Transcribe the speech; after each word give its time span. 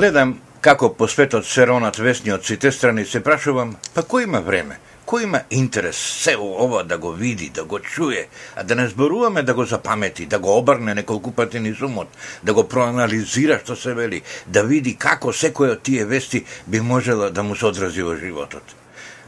Гледам 0.00 0.30
како 0.64 0.88
по 0.96 1.04
светот 1.12 1.44
се 1.44 1.66
ронат 1.68 1.98
весни 2.00 2.30
од 2.32 2.46
сите 2.48 2.70
страни, 2.72 3.02
се 3.04 3.20
прашувам, 3.20 3.74
па 3.92 4.00
кој 4.00 4.24
има 4.24 4.40
време? 4.40 4.78
Кој 5.04 5.26
има 5.26 5.40
интерес 5.52 6.00
се 6.22 6.32
ова 6.40 6.80
да 6.88 6.96
го 6.96 7.10
види, 7.12 7.50
да 7.52 7.66
го 7.68 7.82
чуе, 7.84 8.22
а 8.56 8.64
да 8.64 8.78
не 8.80 8.86
зборуваме 8.88 9.42
да 9.42 9.54
го 9.54 9.64
запамети, 9.68 10.26
да 10.26 10.38
го 10.38 10.56
обрне 10.56 10.94
неколку 10.94 11.34
пати 11.36 11.60
ни 11.60 11.74
сумот, 11.74 12.08
да 12.42 12.54
го 12.54 12.64
проанализира 12.64 13.60
што 13.60 13.76
се 13.76 13.92
вели, 13.92 14.22
да 14.46 14.64
види 14.64 14.96
како 14.96 15.36
секој 15.36 15.76
од 15.76 15.84
тие 15.84 16.08
вести 16.08 16.46
би 16.66 16.80
можела 16.80 17.28
да 17.30 17.42
му 17.42 17.56
се 17.56 17.68
одрази 17.68 18.02
во 18.02 18.16
животот. 18.16 18.64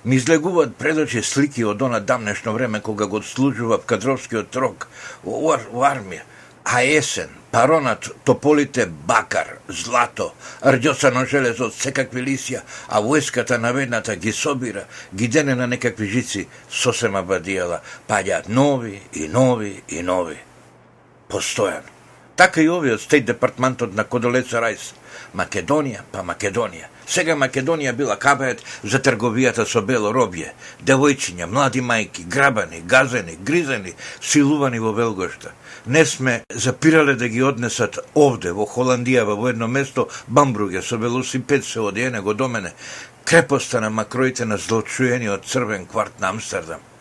Ми 0.05 0.17
излегуваат 0.17 0.77
пред 0.81 1.05
очи 1.05 1.23
слики 1.23 1.69
од 1.69 1.83
она 1.83 2.01
дамнешно 2.01 2.57
време 2.57 2.81
кога 2.81 3.07
го 3.07 3.21
служува 3.23 3.77
кадровскиот 3.79 4.57
рок 4.57 4.89
во, 5.23 5.59
во 5.69 5.85
армија, 5.85 6.25
а 6.65 6.83
есен, 6.83 7.29
паронат, 7.51 8.11
тополите 8.25 8.87
бакар, 8.87 9.59
злато, 9.69 10.33
рđосано 10.67 11.25
железо 11.27 11.69
од 11.71 11.75
секакви 11.77 12.23
лисија, 12.25 12.63
а 12.89 13.03
војската 13.03 13.59
наведната 13.59 14.17
ги 14.17 14.33
собира, 14.33 14.85
ги 15.15 15.29
дене 15.29 15.55
на 15.55 15.67
некакви 15.67 16.09
жици, 16.09 16.47
сосема 16.71 17.23
бадијала, 17.23 17.83
паѓаат 18.09 18.49
нови 18.49 19.01
и 19.13 19.29
нови 19.29 19.83
и 19.89 20.03
нови. 20.03 20.39
Постојано. 21.29 21.92
Така 22.43 22.63
и 22.63 22.69
овие 22.69 22.97
од 22.97 23.01
стейт 23.01 23.29
департментот 23.29 23.93
на 23.95 24.03
Кодолеца 24.03 24.59
Рајс. 24.59 24.89
Македонија, 25.39 26.01
па 26.11 26.25
Македонија. 26.27 26.89
Сега 27.07 27.37
Македонија 27.39 27.93
била 27.95 28.17
кабајат 28.19 28.65
за 28.83 28.99
трговијата 28.99 29.63
со 29.63 29.79
бело 29.87 30.11
робје. 30.11 30.51
Девојчиња, 30.83 31.47
млади 31.47 31.81
мајки, 31.81 32.27
грабани, 32.27 32.83
газени, 32.83 33.39
гризени, 33.47 33.95
силувани 34.21 34.83
во 34.83 34.91
Велгошта 34.93 35.55
не 35.87 36.05
сме 36.07 36.43
запирале 36.55 37.15
да 37.15 37.29
ги 37.29 37.43
однесат 37.43 37.99
овде, 38.15 38.53
во 38.53 38.67
Холандија, 38.67 39.25
во 39.25 39.49
едно 39.49 39.69
место, 39.69 40.09
Бамбруге, 40.27 40.83
со 40.83 40.99
велосипед 40.99 41.65
се 41.65 41.81
оди 41.81 42.11
него 42.11 42.35
до 42.35 42.49
мене, 42.49 42.73
крепоста 43.25 43.81
на 43.81 43.91
макроите 43.91 44.45
на 44.45 44.59
злочуениот 44.59 45.47
црвен 45.47 45.87
кварт 45.87 46.21
на 46.21 46.29
Амстердам. 46.29 46.92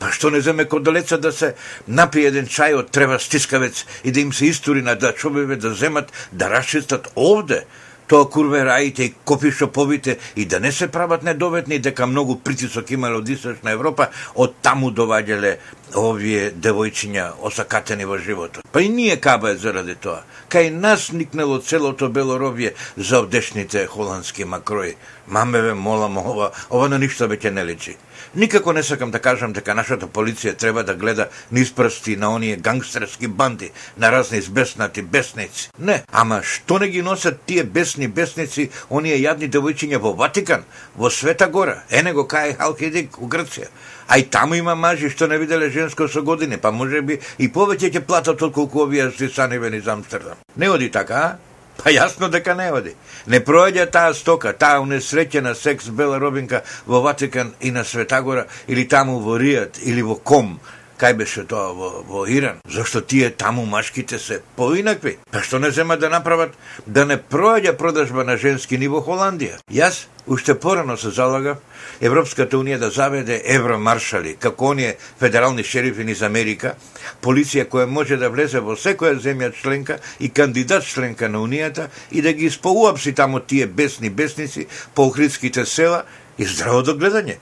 Па 0.00 0.08
што 0.16 0.30
не 0.32 0.40
земе 0.40 0.64
код 0.64 0.82
далеца 0.82 1.18
да 1.20 1.32
се 1.32 1.52
напие 1.86 2.30
еден 2.32 2.48
чај 2.48 2.78
од 2.80 2.90
трева 2.90 3.18
стискавец 3.20 3.84
и 4.04 4.12
да 4.12 4.20
им 4.20 4.32
се 4.32 4.48
истори 4.48 4.82
на 4.82 4.96
дачобеве 4.96 5.56
да 5.56 5.74
земат, 5.74 6.12
да 6.32 6.48
расчистат 6.50 7.12
овде, 7.16 7.64
тоа 8.08 8.26
курве 8.30 8.64
раите 8.64 9.04
и 9.04 9.14
копишоповите 9.24 10.18
и 10.36 10.44
да 10.44 10.60
не 10.60 10.72
се 10.72 10.88
прават 10.88 11.22
недоветни 11.22 11.78
дека 11.78 12.06
многу 12.06 12.38
притисок 12.40 12.90
имале 12.90 13.20
од 13.20 13.28
Источна 13.28 13.76
Европа, 13.76 14.08
од 14.34 14.56
таму 14.64 14.90
доваѓале 14.90 15.58
овие 15.94 16.50
девојчиња 16.52 17.30
осакатени 17.42 18.04
во 18.04 18.18
животот. 18.18 18.64
Па 18.72 18.82
и 18.82 18.88
ние 18.88 19.16
кабаје 19.16 19.56
заради 19.56 19.94
тоа. 19.94 20.22
Кај 20.50 20.70
нас 20.70 21.10
никнело 21.12 21.60
целото 21.60 22.08
белоровје 22.08 22.74
за 22.96 23.20
овдешните 23.20 23.86
холандски 23.86 24.44
макрои. 24.44 24.96
Маме 25.26 25.60
ве 25.62 25.74
молам, 25.74 26.18
ова, 26.18 26.50
ова 26.70 26.88
на 26.88 26.98
ништо 26.98 27.28
веќе 27.30 27.50
не 27.50 27.64
личи. 27.64 27.96
Никако 28.34 28.72
не 28.72 28.82
сакам 28.82 29.10
да 29.10 29.18
кажам 29.18 29.52
дека 29.52 29.74
нашата 29.74 30.06
полиција 30.06 30.56
треба 30.56 30.82
да 30.84 30.94
гледа 30.94 31.28
низ 31.50 31.72
прсти 31.74 32.16
на 32.16 32.30
оние 32.34 32.56
гангстерски 32.56 33.26
банди, 33.26 33.70
на 33.96 34.12
разни 34.12 34.38
избеснати 34.38 35.02
бесници. 35.02 35.70
Не, 35.78 36.02
ама 36.12 36.42
што 36.42 36.78
не 36.78 36.88
ги 36.88 37.02
носат 37.02 37.42
тие 37.46 37.64
бесни 37.64 38.08
бесници, 38.08 38.70
оние 38.90 39.18
јадни 39.18 39.50
девојчиња 39.50 39.98
во 39.98 40.12
Ватикан, 40.12 40.62
во 40.96 41.10
Света 41.10 41.48
Гора, 41.48 41.82
ене 41.90 42.12
го 42.12 42.26
кај 42.26 42.56
Халкидик 42.58 43.18
у 43.18 43.26
Грција. 43.26 43.66
А 44.10 44.18
и 44.18 44.22
таму 44.22 44.54
има 44.58 44.74
мажи 44.74 45.08
што 45.10 45.28
не 45.30 45.36
виделе 45.38 45.70
женско 45.70 46.08
со 46.08 46.22
години, 46.22 46.56
па 46.58 46.72
може 46.74 46.98
би 47.00 47.20
и 47.38 47.46
повеќе 47.46 47.92
ќе 47.94 48.00
платат 48.02 48.42
отколку 48.42 48.82
овие 48.82 49.10
си 49.14 49.28
санивени 49.28 49.80
за 49.80 49.92
Амстердам. 49.92 50.42
Не 50.56 50.70
оди 50.70 50.90
така, 50.90 51.14
а? 51.14 51.36
Па 51.78 51.90
јасно 51.94 52.28
дека 52.28 52.54
не 52.58 52.66
оди. 52.72 52.96
Не 53.26 53.38
проеѓа 53.40 53.86
таа 53.86 54.14
стока, 54.14 54.52
таа 54.52 54.82
унесреќена 54.82 55.54
секс 55.54 55.86
бела 55.94 56.18
робинка 56.18 56.64
во 56.86 57.00
Ватикан 57.00 57.54
и 57.60 57.70
на 57.70 57.84
Светагора 57.84 58.48
или 58.66 58.84
таму 58.84 59.20
во 59.20 59.38
Ријат 59.38 59.78
или 59.82 60.02
во 60.02 60.16
Ком, 60.16 60.58
кај 61.00 61.16
беше 61.16 61.46
тоа 61.48 61.72
во, 61.72 61.88
во 62.04 62.26
Иран, 62.28 62.60
зашто 62.68 63.00
тие 63.00 63.30
таму 63.30 63.64
машките 63.66 64.18
се 64.18 64.40
поинакви. 64.56 65.16
Па 65.32 65.40
што 65.40 65.58
не 65.58 65.70
зема 65.72 65.96
да 65.96 66.10
направат 66.12 66.52
да 66.86 67.06
не 67.08 67.16
проаѓа 67.16 67.76
продажба 67.76 68.24
на 68.24 68.36
женски 68.36 68.78
ниво 68.78 69.00
Холандија? 69.00 69.62
Јас 69.72 70.04
уште 70.26 70.54
порано 70.54 70.96
се 71.00 71.10
залагав 71.10 71.58
Европската 72.00 72.56
Унија 72.56 72.78
да 72.78 72.90
заведе 72.90 73.40
евромаршали, 73.44 74.36
како 74.36 74.70
оние 74.74 74.96
федерални 75.20 75.64
шерифи 75.64 76.04
низ 76.04 76.22
Америка, 76.22 76.74
полиција 77.22 77.64
која 77.68 77.88
може 77.88 78.20
да 78.20 78.28
влезе 78.28 78.60
во 78.60 78.76
секоја 78.76 79.16
земја 79.20 79.52
членка 79.56 79.98
и 80.20 80.28
кандидат 80.28 80.84
членка 80.84 81.28
на 81.28 81.40
Унијата 81.40 81.88
и 82.10 82.22
да 82.22 82.32
ги 82.32 82.46
испоуапси 82.46 83.12
таму 83.12 83.40
тие 83.40 83.66
бесни 83.66 84.10
бесници 84.10 84.66
по 84.94 85.08
охридските 85.08 85.66
села 85.66 86.04
и 86.38 86.44
здраво 86.44 86.82
догледање. 86.82 87.40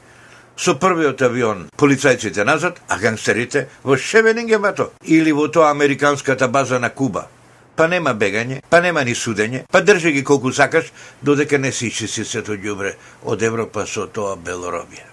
Со 0.58 0.74
првиот 0.74 1.22
авион 1.22 1.68
полицајците 1.78 2.44
назад, 2.44 2.80
а 2.88 2.98
гангстерите 2.98 3.68
во 3.84 3.96
Шевенингемато 3.96 4.90
или 5.04 5.32
во 5.32 5.48
тоа 5.48 5.70
американската 5.70 6.48
база 6.48 6.78
на 6.78 6.90
Куба 6.90 7.28
па 7.78 7.86
нема 7.86 8.14
бегање, 8.18 8.58
па 8.70 8.80
нема 8.82 9.04
ни 9.06 9.14
судење, 9.14 9.62
па 9.70 9.80
држи 9.86 10.10
ги 10.16 10.24
колку 10.26 10.50
сакаш, 10.52 10.90
додека 11.22 11.60
не 11.62 11.70
си 11.72 11.90
си 11.90 12.08
сето 12.10 12.56
ѓубре 12.58 12.96
од 13.22 13.44
Европа 13.46 13.86
со 13.86 14.08
тоа 14.10 14.34
Белоробија. 14.48 15.06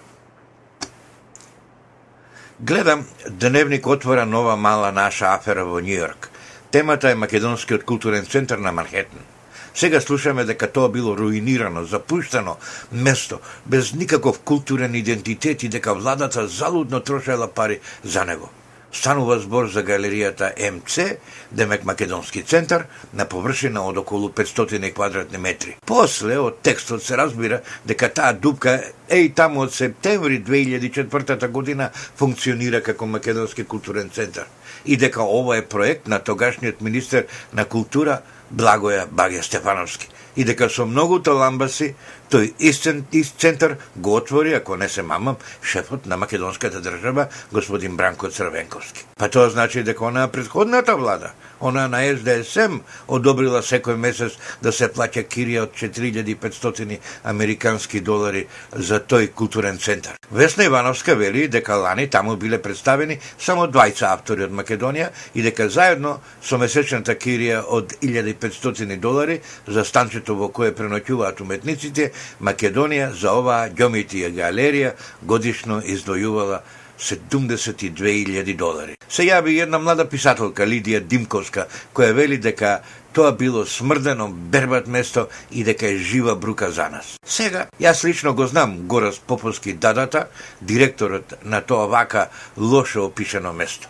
Гледам, 2.58 3.04
Дневник 3.28 3.86
отвора 3.86 4.24
нова 4.26 4.56
мала 4.56 4.90
наша 4.90 5.34
афера 5.34 5.64
во 5.64 5.80
Нью-Йорк. 5.80 6.30
Темата 6.70 7.10
е 7.10 7.14
Македонскиот 7.14 7.84
културен 7.84 8.26
центар 8.26 8.58
на 8.58 8.72
Манхетен. 8.72 9.35
Сега 9.76 10.00
слушаме 10.00 10.44
дека 10.44 10.72
тоа 10.72 10.88
било 10.88 11.16
руинирано, 11.16 11.84
запуштено 11.84 12.56
место, 12.92 13.40
без 13.66 13.92
никаков 13.92 14.40
културен 14.40 14.94
идентитет 14.94 15.62
и 15.62 15.68
дека 15.68 15.94
владата 15.94 16.48
залудно 16.48 17.00
трошела 17.00 17.48
пари 17.48 17.80
за 18.04 18.24
него 18.24 18.50
станува 18.92 19.38
збор 19.38 19.68
за 19.68 19.82
галеријата 19.84 20.52
МЦ, 20.72 21.18
демек 21.52 21.84
Македонски 21.84 22.42
центар, 22.42 22.86
на 23.12 23.24
површина 23.28 23.82
од 23.84 23.98
околу 23.98 24.28
500 24.28 24.92
квадратни 24.94 25.38
метри. 25.38 25.76
После 25.86 26.38
од 26.38 26.62
текстот 26.62 27.04
се 27.04 27.16
разбира 27.16 27.60
дека 27.84 28.08
таа 28.08 28.32
дупка 28.32 28.80
еј 29.10 29.34
таму 29.34 29.66
од 29.66 29.74
септември 29.74 30.40
2004 30.44 31.48
година 31.48 31.90
функционира 32.16 32.80
како 32.80 33.06
Македонски 33.06 33.64
културен 33.64 34.10
центар 34.10 34.46
и 34.84 34.96
дека 34.96 35.22
ова 35.22 35.56
е 35.56 35.66
проект 35.66 36.08
на 36.08 36.18
тогашниот 36.18 36.80
министер 36.80 37.26
на 37.52 37.64
култура 37.64 38.20
Благоја 38.50 39.06
Баге 39.10 39.42
Стефановски 39.42 40.08
и 40.36 40.44
дека 40.44 40.68
со 40.68 40.86
многу 40.86 41.18
таламбаси 41.20 41.94
тој 42.30 42.52
истен 42.58 43.04
ист 43.12 43.38
центар 43.40 43.76
го 43.96 44.16
отвори, 44.16 44.54
ако 44.54 44.76
не 44.76 44.88
се 44.88 45.02
мамам, 45.02 45.36
шефот 45.62 46.06
на 46.06 46.16
македонската 46.16 46.80
држава, 46.80 47.26
господин 47.52 47.96
Бранко 47.96 48.30
Црвенковски. 48.30 49.06
Па 49.16 49.28
тоа 49.28 49.50
значи 49.50 49.82
дека 49.82 50.04
она 50.04 50.28
предходната 50.28 50.96
влада, 50.96 51.30
она 51.60 51.88
на 51.88 52.02
СДСМ 52.04 52.80
одобрила 53.08 53.62
секој 53.62 53.96
месец 53.96 54.36
да 54.62 54.72
се 54.72 54.90
плаќа 54.92 55.24
кирија 55.24 55.62
од 55.64 55.72
4500 55.72 56.98
американски 57.24 58.00
долари 58.00 58.46
за 58.72 59.00
тој 59.00 59.30
културен 59.32 59.78
центар. 59.78 60.18
Весна 60.30 60.64
Ивановска 60.64 61.14
вели 61.14 61.48
дека 61.48 61.74
лани 61.74 62.10
таму 62.10 62.36
биле 62.36 62.58
представени 62.62 63.18
само 63.38 63.66
20 63.66 64.02
автори 64.12 64.44
од 64.44 64.52
Македонија 64.52 65.08
и 65.34 65.42
дека 65.42 65.68
заедно 65.68 66.18
со 66.42 66.58
месечната 66.58 67.14
кирија 67.14 67.62
од 67.64 67.96
1500 68.02 68.96
долари 69.00 69.40
за 69.66 69.84
станчето 69.84 70.34
во 70.34 70.48
кое 70.52 70.74
преноќуваат 70.76 71.40
уметниците, 71.40 72.10
Македонија 72.40 73.12
за 73.12 73.32
оваа 73.32 73.68
ѓомитија 73.70 74.32
галерија 74.34 74.92
годишно 75.22 75.82
издојувала 75.82 76.62
72.000 76.98 78.56
долари. 78.56 78.96
Се 79.08 79.26
јави 79.28 79.60
една 79.62 79.78
млада 79.78 80.08
писателка 80.08 80.64
Лидија 80.64 81.00
Димковска, 81.00 81.66
која 81.94 82.14
вели 82.16 82.38
дека 82.38 82.80
тоа 83.12 83.32
било 83.32 83.64
смрдено, 83.66 84.28
бербат 84.28 84.86
место 84.86 85.28
и 85.50 85.64
дека 85.64 85.88
е 85.88 85.98
жива 85.98 86.36
брука 86.36 86.70
за 86.70 86.88
нас. 86.88 87.16
Сега, 87.26 87.66
јас 87.80 88.04
лично 88.04 88.34
го 88.34 88.46
знам 88.46 88.86
Горас 88.88 89.18
Поповски 89.18 89.72
Дадата, 89.72 90.26
директорот 90.60 91.34
на 91.44 91.60
тоа 91.60 91.86
вака 91.86 92.28
лошо 92.56 93.04
опишено 93.04 93.52
место. 93.52 93.88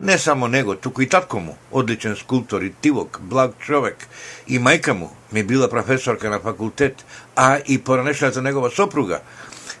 Не 0.00 0.18
само 0.18 0.48
него, 0.48 0.74
туку 0.74 1.02
и 1.02 1.08
татко 1.08 1.40
му, 1.40 1.56
одличен 1.70 2.16
скулптор 2.16 2.62
и 2.62 2.72
тивок, 2.72 3.20
благ 3.22 3.58
човек. 3.58 3.96
И 4.48 4.58
мајка 4.58 4.92
му 4.92 5.10
ми 5.32 5.42
била 5.42 5.68
професорка 5.70 6.30
на 6.30 6.40
факултет, 6.40 7.04
а 7.36 7.58
и 7.68 7.78
поранешната 7.78 8.42
негова 8.42 8.70
сопруга, 8.70 9.20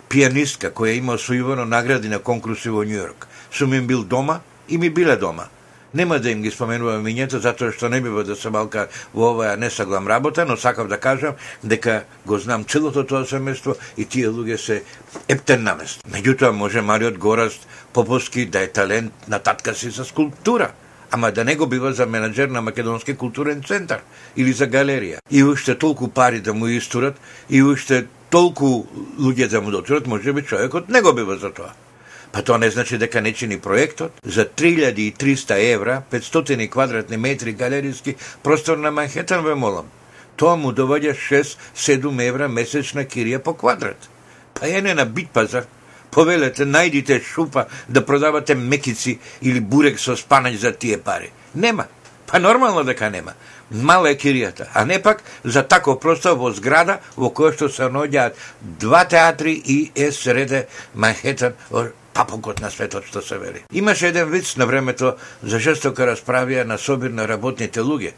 пианистка 0.08 0.70
која 0.70 0.94
има 0.94 1.18
освојувано 1.18 1.64
награди 1.66 2.08
на 2.08 2.18
конкурси 2.18 2.70
во 2.70 2.84
Њујорк. 2.86 3.26
Сум 3.50 3.74
им 3.74 3.86
бил 3.86 4.04
дома 4.04 4.40
и 4.68 4.78
ми 4.78 4.90
биле 4.90 5.16
дома. 5.16 5.48
Нема 5.94 6.18
да 6.18 6.30
им 6.30 6.42
ги 6.42 6.50
споменувам 6.50 7.04
мињето, 7.06 7.38
затоа 7.38 7.70
што 7.70 7.86
не 7.88 8.00
бива 8.02 8.24
да 8.26 8.34
се 8.34 8.50
малка 8.50 8.88
во 9.14 9.28
оваа 9.30 9.54
несаглам 9.56 10.08
работа, 10.10 10.44
но 10.44 10.56
сакам 10.56 10.88
да 10.88 10.98
кажам 10.98 11.38
дека 11.62 12.02
го 12.26 12.38
знам 12.38 12.64
целото 12.64 13.04
тоа 13.06 13.22
семејство 13.22 13.76
и 13.96 14.04
тие 14.04 14.26
луѓе 14.26 14.56
се 14.56 14.82
ептен 15.28 15.62
на 15.62 15.76
место. 15.78 16.02
Меѓутоа, 16.10 16.50
може 16.50 16.82
Мариот 16.82 17.18
Гораст 17.18 17.68
Поповски 17.92 18.46
да 18.46 18.64
е 18.66 18.72
талент 18.72 19.12
на 19.28 19.38
татка 19.38 19.74
си 19.74 19.90
за 19.90 20.04
скулптура, 20.04 20.72
ама 21.10 21.30
да 21.32 21.44
не 21.44 21.54
го 21.56 21.66
бива 21.66 21.92
за 21.92 22.06
менеджер 22.06 22.48
на 22.48 22.62
Македонски 22.62 23.14
културен 23.14 23.62
центар 23.62 24.02
или 24.36 24.52
за 24.52 24.66
галерија. 24.66 25.22
И 25.30 25.44
уште 25.44 25.78
толку 25.78 26.08
пари 26.08 26.40
да 26.40 26.54
му 26.54 26.66
истурат, 26.66 27.20
и 27.50 27.62
уште 27.62 28.06
толку 28.30 28.86
луѓе 29.20 29.48
да 29.48 29.60
му 29.60 29.70
дотурат, 29.70 30.06
може 30.06 30.32
би 30.32 30.42
човекот 30.42 30.88
не 30.88 31.02
го 31.02 31.14
бива 31.14 31.36
за 31.36 31.52
тоа. 31.52 31.70
Па 32.34 32.42
тоа 32.42 32.58
не 32.58 32.70
значи 32.70 32.98
дека 32.98 33.20
не 33.22 33.30
чини 33.32 33.60
проектот 33.62 34.12
за 34.24 34.44
3300 34.44 35.54
евра, 35.72 36.02
500 36.10 36.68
квадратни 36.68 37.16
метри 37.16 37.52
галериски 37.52 38.16
простор 38.42 38.76
на 38.76 38.90
Манхетан 38.90 39.44
ве 39.44 39.54
молам. 39.54 39.86
Тоа 40.36 40.56
му 40.56 40.72
доваѓа 40.72 41.14
6-7 41.14 42.26
евра 42.26 42.48
месечна 42.48 43.06
кирија 43.06 43.38
по 43.38 43.54
квадрат. 43.54 44.10
Па 44.54 44.66
е 44.66 44.82
не 44.82 44.94
на 44.94 45.06
бит 45.06 45.30
пазар. 45.30 45.70
Повелете, 46.10 46.66
најдите 46.66 47.22
шупа 47.22 47.66
да 47.88 48.06
продавате 48.06 48.54
мекици 48.54 49.18
или 49.42 49.60
бурек 49.60 50.00
со 50.00 50.16
спанач 50.16 50.58
за 50.58 50.72
тие 50.72 50.98
пари. 50.98 51.30
Нема. 51.54 51.86
Па 52.26 52.38
нормално 52.38 52.84
дека 52.84 53.10
нема. 53.10 53.38
Мала 53.70 54.10
е 54.10 54.18
киријата, 54.18 54.66
а 54.74 54.84
не 54.84 55.02
пак 55.02 55.22
за 55.44 55.62
тако 55.62 56.00
простор 56.00 56.34
во 56.34 56.50
зграда 56.50 56.98
во 57.16 57.30
која 57.30 57.54
што 57.54 57.68
се 57.68 57.86
наоѓаат 57.86 58.34
два 58.60 59.04
театри 59.04 59.54
и 59.54 59.92
СРД 59.94 60.66
Манхетан 60.94 61.54
папокот 62.14 62.60
на 62.60 62.70
светот 62.70 63.06
што 63.06 63.22
се 63.22 63.38
вели. 63.38 63.64
Имаше 63.72 64.08
еден 64.08 64.30
виц 64.30 64.56
на 64.56 64.66
времето 64.66 65.14
за 65.42 65.58
жестока 65.58 66.06
расправија 66.06 66.64
на 66.64 66.78
собир 66.78 67.10
на 67.10 67.28
работните 67.28 67.80
луѓе 67.80 68.14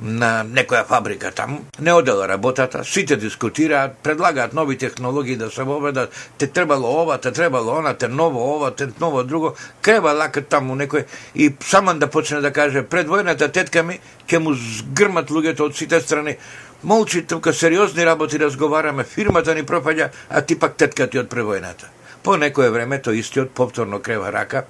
на 0.00 0.44
некоја 0.44 0.84
фабрика 0.86 1.30
таму, 1.30 1.60
не 1.78 1.92
одела 1.92 2.28
работата, 2.28 2.84
сите 2.84 3.16
дискутираат, 3.16 3.98
предлагаат 4.02 4.52
нови 4.54 4.78
технологии 4.78 5.36
да 5.36 5.50
се 5.50 5.62
воведат, 5.62 6.12
те 6.38 6.46
требало 6.46 7.02
ова, 7.02 7.18
те 7.18 7.32
требало 7.32 7.78
она, 7.78 7.94
те 7.94 8.08
ново 8.08 8.56
ова, 8.56 8.70
те 8.70 8.88
ново 9.00 9.22
друго, 9.22 9.54
крева 9.82 10.12
лакат 10.12 10.48
таму 10.48 10.76
некој 10.76 11.04
и 11.34 11.52
саман 11.60 11.98
да 11.98 12.06
почне 12.06 12.40
да 12.40 12.52
каже 12.52 12.82
пред 12.82 13.08
војната 13.08 13.52
тетка 13.52 13.82
ми 13.82 14.00
ќе 14.28 14.38
му 14.38 14.54
згрмат 14.54 15.30
луѓето 15.30 15.68
од 15.68 15.76
сите 15.76 16.00
страни. 16.00 16.36
Молчи, 16.82 17.26
тука 17.26 17.52
сериозни 17.52 18.06
работи 18.06 18.38
разговараме, 18.38 19.04
фирмата 19.04 19.54
ни 19.54 19.62
пропаѓа, 19.62 20.10
а 20.30 20.40
ти 20.40 20.58
пак 20.58 20.76
тетка 20.76 21.06
ти 21.06 21.18
од 21.18 21.28
превојната. 21.28 21.99
По 22.22 22.36
некое 22.36 22.68
време 22.70 22.98
тој 23.00 23.22
истиот 23.22 23.50
повторно 23.56 23.98
крева 23.98 24.30
рака, 24.32 24.66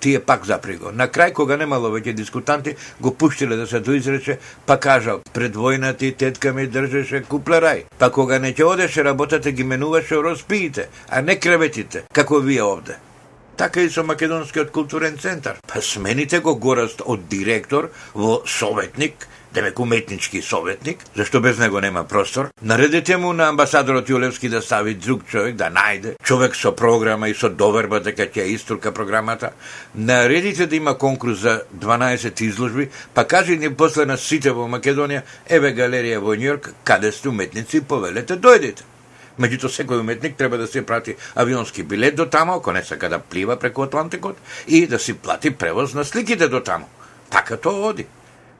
тие 0.00 0.20
пак 0.20 0.46
заприго. 0.46 0.92
На 0.92 1.04
крај, 1.08 1.32
кога 1.36 1.56
немало 1.60 1.90
веќе 1.92 2.14
дискутанти, 2.16 2.76
го 3.00 3.12
пуштиле 3.12 3.56
да 3.56 3.66
се 3.66 3.80
доизрече, 3.80 4.38
па 4.66 4.78
кажал, 4.80 5.20
пред 5.32 5.56
војната 5.56 6.08
и 6.08 6.12
тетка 6.12 6.52
ми 6.52 6.66
држеше 6.66 7.24
куплерај. 7.28 7.84
Па 7.98 8.10
кога 8.10 8.38
не 8.38 8.54
ќе 8.54 8.64
одеше 8.64 9.04
работата 9.04 9.52
ги 9.52 9.64
менуваше 9.64 10.16
роспиите, 10.16 10.88
а 11.08 11.20
не 11.20 11.36
креветите, 11.36 12.06
како 12.12 12.40
вие 12.40 12.62
овде. 12.62 12.96
Така 13.56 13.84
и 13.84 13.90
со 13.90 14.02
Македонскиот 14.02 14.70
културен 14.70 15.18
центар. 15.18 15.60
Па 15.68 15.82
смените 15.82 16.40
го 16.40 16.56
гораст 16.56 17.02
од 17.04 17.28
директор 17.28 17.90
во 18.14 18.40
советник, 18.46 19.28
демек 19.54 19.78
уметнички 19.78 20.42
советник, 20.42 20.98
зашто 21.16 21.40
без 21.40 21.58
него 21.58 21.80
нема 21.80 22.04
простор. 22.04 22.48
Наредете 22.62 23.16
му 23.16 23.32
на 23.32 23.48
амбасадорот 23.48 24.08
Јулевски 24.08 24.48
да 24.48 24.62
стави 24.62 24.94
друг 24.94 25.26
човек, 25.26 25.54
да 25.54 25.70
најде 25.70 26.16
човек 26.22 26.56
со 26.56 26.72
програма 26.72 27.28
и 27.28 27.34
со 27.34 27.48
доверба 27.48 28.00
дека 28.00 28.26
ќе 28.26 28.48
истурка 28.54 28.92
програмата. 28.92 29.52
Наредите 29.94 30.66
да 30.66 30.76
има 30.76 30.98
конкурс 30.98 31.38
за 31.38 31.62
12 31.78 32.42
изложби, 32.42 32.88
па 33.14 33.24
кажи 33.24 33.56
ни 33.56 33.70
после 33.74 34.06
на 34.06 34.16
сите 34.16 34.50
во 34.50 34.66
Македонија, 34.66 35.22
еве 35.46 35.70
галерија 35.74 36.18
во 36.18 36.34
Њујорк, 36.34 36.72
каде 36.84 37.12
сте 37.12 37.28
уметници, 37.28 37.80
повелете, 37.80 38.34
дојдете. 38.34 38.82
Меѓуто 39.38 39.70
секој 39.70 40.00
уметник 40.00 40.36
треба 40.36 40.58
да 40.58 40.66
се 40.66 40.82
прати 40.86 41.16
авионски 41.34 41.82
билет 41.82 42.16
до 42.16 42.26
таму, 42.26 42.52
ако 42.58 42.72
не 42.72 42.82
сака 42.82 43.08
да 43.08 43.18
плива 43.18 43.56
преку 43.56 43.82
Атлантикот, 43.82 44.36
и 44.66 44.86
да 44.86 44.98
си 44.98 45.14
плати 45.14 45.50
превоз 45.50 45.94
на 45.94 46.04
сликите 46.04 46.48
до 46.48 46.60
таму. 46.60 46.86
Така 47.30 47.56
тоа 47.56 47.90
оди. 47.90 48.06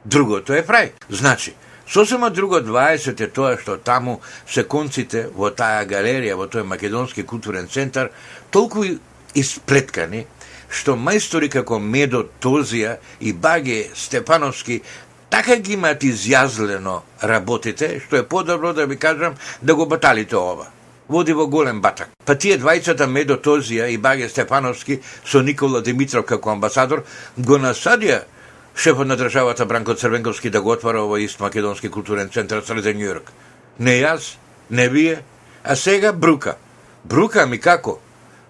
Другото 0.05 0.53
е 0.53 0.63
фрај. 0.63 0.91
Значи, 1.09 1.53
Сосема 1.87 2.29
друго 2.29 2.55
20 2.55 3.21
е 3.21 3.27
тоа 3.29 3.57
што 3.61 3.77
таму 3.77 4.17
секонците 4.49 5.27
во 5.33 5.51
таа 5.53 5.85
галерија, 5.85 6.33
во 6.33 6.47
тој 6.49 6.65
Македонски 6.65 7.23
културен 7.23 7.67
центар, 7.69 8.09
толку 8.49 8.85
исплеткани, 9.37 10.25
што 10.69 10.95
мајстори 10.97 11.49
како 11.49 11.77
Медо 11.79 12.23
Тозија 12.41 12.97
и 13.21 13.33
Баге 13.33 13.91
Степановски 13.93 14.81
така 15.29 15.57
ги 15.61 15.73
имаат 15.73 16.01
изјазлено 16.01 17.01
работите, 17.21 17.99
што 17.99 18.17
е 18.17 18.27
подобро 18.27 18.73
да 18.73 18.85
ви 18.85 18.97
кажам 18.97 19.35
да 19.61 19.75
го 19.75 19.85
баталите 19.85 20.35
ова. 20.35 20.67
Води 21.07 21.33
во 21.33 21.45
голем 21.47 21.81
батак. 21.81 22.09
Па 22.25 22.33
тие 22.33 22.57
двајцата 22.57 23.05
Медо 23.05 23.37
Тозија 23.37 23.91
и 23.93 23.97
Баге 23.97 24.29
Степановски 24.29 25.01
со 25.25 25.41
Никола 25.41 25.81
Димитров 25.81 26.25
како 26.25 26.49
амбасадор 26.49 27.05
го 27.37 27.57
насадија 27.61 28.23
шефот 28.75 29.07
на 29.07 29.17
државата 29.17 29.65
Бранко 29.65 29.95
Црвенковски 29.95 30.49
да 30.49 30.61
го 30.61 30.71
отвара 30.71 30.99
овој 30.99 31.25
ист 31.25 31.39
македонски 31.39 31.89
културен 31.89 32.29
центар 32.29 32.61
среде 32.61 32.93
Нью 32.93 33.07
Йорк. 33.07 33.31
Не 33.79 34.01
јас, 34.01 34.35
не 34.69 34.89
вие, 34.89 35.23
а 35.63 35.75
сега 35.75 36.13
брука. 36.13 36.55
Брука 37.05 37.45
ми 37.45 37.59
како? 37.59 37.99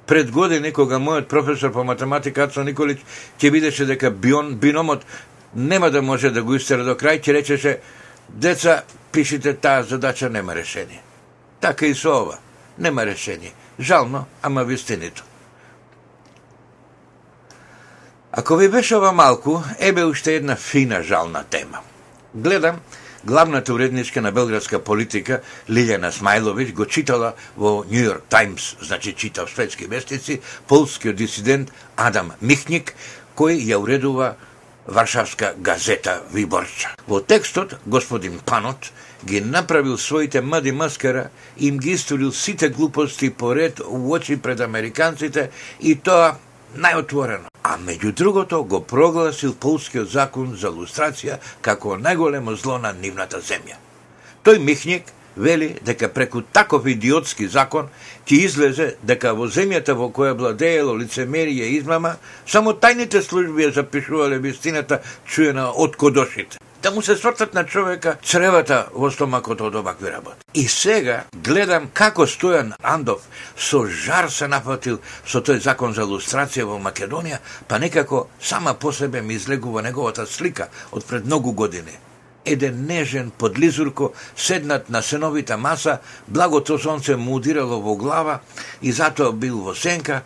Пред 0.08 0.32
години 0.32 0.74
кога 0.74 0.98
мојот 0.98 1.28
професор 1.28 1.72
по 1.72 1.84
математика 1.84 2.44
Ацо 2.44 2.64
Николич 2.64 3.02
ќе 3.40 3.52
видеше 3.52 3.86
дека 3.86 4.12
бион, 4.12 4.56
биномот 4.56 5.06
нема 5.56 5.92
да 5.92 6.02
може 6.02 6.30
да 6.30 6.44
го 6.44 6.56
истера 6.56 6.84
до 6.84 6.96
крај, 6.96 7.22
ќе 7.22 7.34
речеше 7.34 7.80
деца, 8.30 8.84
пишите 9.12 9.54
таа 9.54 9.84
задача 9.84 10.30
нема 10.30 10.56
решение. 10.56 11.02
Така 11.60 11.86
и 11.86 11.96
со 11.96 12.22
ова. 12.22 12.38
Нема 12.78 13.06
решение. 13.06 13.54
Жално, 13.80 14.26
ама 14.42 14.64
вистинито. 14.64 15.24
Ако 18.38 18.56
ви 18.56 18.70
беше 18.70 18.96
ова 18.96 19.12
малку, 19.12 19.60
ебе 19.80 20.04
уште 20.04 20.36
една 20.36 20.56
фина 20.56 21.04
жална 21.04 21.44
тема. 21.44 21.78
Гледам, 22.34 22.80
главната 23.26 23.74
уредничка 23.74 24.22
на 24.22 24.32
белградска 24.32 24.80
политика 24.84 25.40
Лилјана 25.70 26.12
Смајловиќ 26.12 26.74
го 26.74 26.86
читала 26.86 27.32
во 27.56 27.86
Нью 27.88 28.04
Йорк 28.04 28.28
Таймс, 28.30 28.76
значи 28.82 29.14
чита 29.14 29.46
в 29.46 29.50
светски 29.50 29.88
вестици, 29.88 30.42
полскиот 30.68 31.16
дисидент 31.16 31.72
Адам 31.96 32.34
Михник, 32.42 32.92
кој 33.40 33.56
ја 33.72 33.80
уредува 33.80 34.36
Варшавска 34.86 35.56
газета 35.58 36.20
Виборча. 36.34 36.92
Во 37.08 37.22
текстот, 37.22 37.80
господин 37.86 38.40
Панот 38.46 38.92
ги 39.24 39.40
направил 39.42 39.98
своите 39.98 40.42
мади 40.42 40.72
маскара, 40.72 41.30
им 41.58 41.78
ги 41.78 41.92
историл 41.92 42.34
сите 42.34 42.70
глупости 42.70 43.30
поред 43.30 43.80
у 43.80 44.12
очи 44.12 44.36
пред 44.36 44.60
американците 44.60 45.52
и 45.80 45.96
тоа 45.96 46.36
најотворено. 46.76 47.55
А 47.66 47.78
меѓу 47.82 48.12
другото 48.14 48.64
го 48.64 48.80
прогласил 48.86 49.56
полскиот 49.58 50.12
закон 50.14 50.52
за 50.62 50.70
лустрација 50.70 51.40
како 51.66 51.96
најголемо 51.98 52.54
зло 52.62 52.76
на 52.78 52.92
нивната 52.94 53.40
земја. 53.42 53.80
Тој 54.46 54.60
Михник 54.62 55.10
вели 55.36 55.72
дека 55.88 56.12
преку 56.14 56.44
таков 56.58 56.86
идиотски 56.86 57.48
закон 57.48 57.90
ќе 58.28 58.42
излезе 58.46 58.88
дека 59.02 59.34
во 59.34 59.48
земјата 59.50 59.96
во 59.98 60.12
која 60.14 60.36
владеело 60.38 60.94
лицемерие 60.94 61.72
и 61.72 61.80
измама, 61.80 62.16
само 62.46 62.76
тајните 62.78 63.24
служби 63.26 63.66
ја 63.66 63.74
запишувале 63.82 64.38
вистината 64.46 65.02
чуена 65.26 65.72
од 65.74 65.98
кодошите 65.98 66.65
да 66.86 66.92
му 66.92 67.02
се 67.02 67.16
свртат 67.16 67.54
на 67.54 67.66
човека 67.66 68.12
цревата 68.22 68.76
во 68.94 69.08
стомакот 69.10 69.62
од 69.66 69.76
овакви 69.76 70.12
работи. 70.14 70.46
И 70.54 70.68
сега 70.70 71.24
гледам 71.34 71.88
како 71.90 72.28
Стојан 72.30 72.76
Андов 72.78 73.24
со 73.58 73.88
жар 73.90 74.30
се 74.30 74.46
напатил 74.46 75.00
со 75.26 75.42
тој 75.42 75.64
закон 75.66 75.98
за 75.98 76.06
лустрација 76.06 76.68
во 76.70 76.78
Македонија, 76.78 77.42
па 77.68 77.80
некако 77.82 78.28
сама 78.38 78.76
по 78.78 78.94
себе 78.94 79.26
ми 79.26 79.34
излегува 79.34 79.82
неговата 79.82 80.28
слика 80.30 80.70
од 80.92 81.10
пред 81.10 81.26
многу 81.26 81.58
години 81.58 81.98
еден 82.46 82.86
нежен 82.86 83.32
подлизурко 83.32 84.14
седнат 84.38 84.90
на 84.90 85.02
сеновита 85.02 85.58
маса, 85.58 85.98
благото 86.28 86.78
сонце 86.78 87.16
му 87.16 87.36
удирало 87.36 87.82
во 87.82 87.96
глава 87.96 88.40
и 88.82 88.92
затоа 88.92 89.32
бил 89.32 89.58
во 89.58 89.74
сенка, 89.74 90.22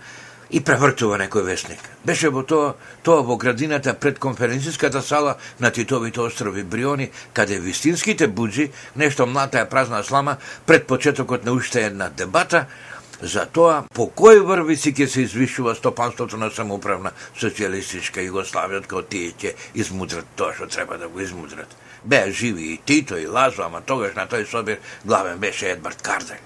и 0.49 0.61
превртува 0.65 1.17
некој 1.21 1.45
вестник. 1.45 1.81
Беше 2.05 2.29
во 2.33 2.43
тоа, 2.43 2.73
тоа 3.03 3.23
во 3.25 3.37
градината 3.37 3.93
пред 3.93 4.19
конференцијската 4.19 5.01
сала 5.05 5.37
на 5.59 5.71
Титовите 5.71 6.21
острови 6.21 6.63
Бриони, 6.63 7.09
каде 7.33 7.59
вистинските 7.59 8.27
буџи, 8.27 8.71
нешто 8.95 9.27
млата 9.27 9.59
е 9.59 9.69
празна 9.69 10.03
слама, 10.03 10.37
пред 10.65 10.87
почетокот 10.87 11.45
на 11.45 11.51
уште 11.51 11.85
една 11.85 12.09
дебата, 12.09 12.65
за 13.21 13.45
тоа 13.45 13.83
по 13.93 14.07
кој 14.15 14.41
врвици 14.47 14.93
ќе 14.95 15.07
се 15.07 15.21
извишува 15.27 15.75
стопанството 15.75 16.37
на 16.37 16.49
самоуправна 16.51 17.11
социјалистичка 17.35 18.23
Југославија, 18.23 18.85
кога 18.87 19.03
тие 19.03 19.33
ќе 19.35 19.55
измудрат 19.75 20.25
тоа 20.35 20.53
што 20.55 20.67
треба 20.67 20.97
да 20.97 21.07
го 21.07 21.19
измудрат. 21.19 21.67
Беа 22.03 22.31
живи 22.31 22.73
и 22.73 22.77
Тито 22.77 23.17
и 23.17 23.27
Лазо, 23.27 23.63
ама 23.63 23.81
тогаш 23.81 24.15
на 24.15 24.27
тој 24.27 24.47
собир 24.47 24.79
главен 25.05 25.37
беше 25.39 25.71
Едвард 25.71 26.01
Карден. 26.01 26.39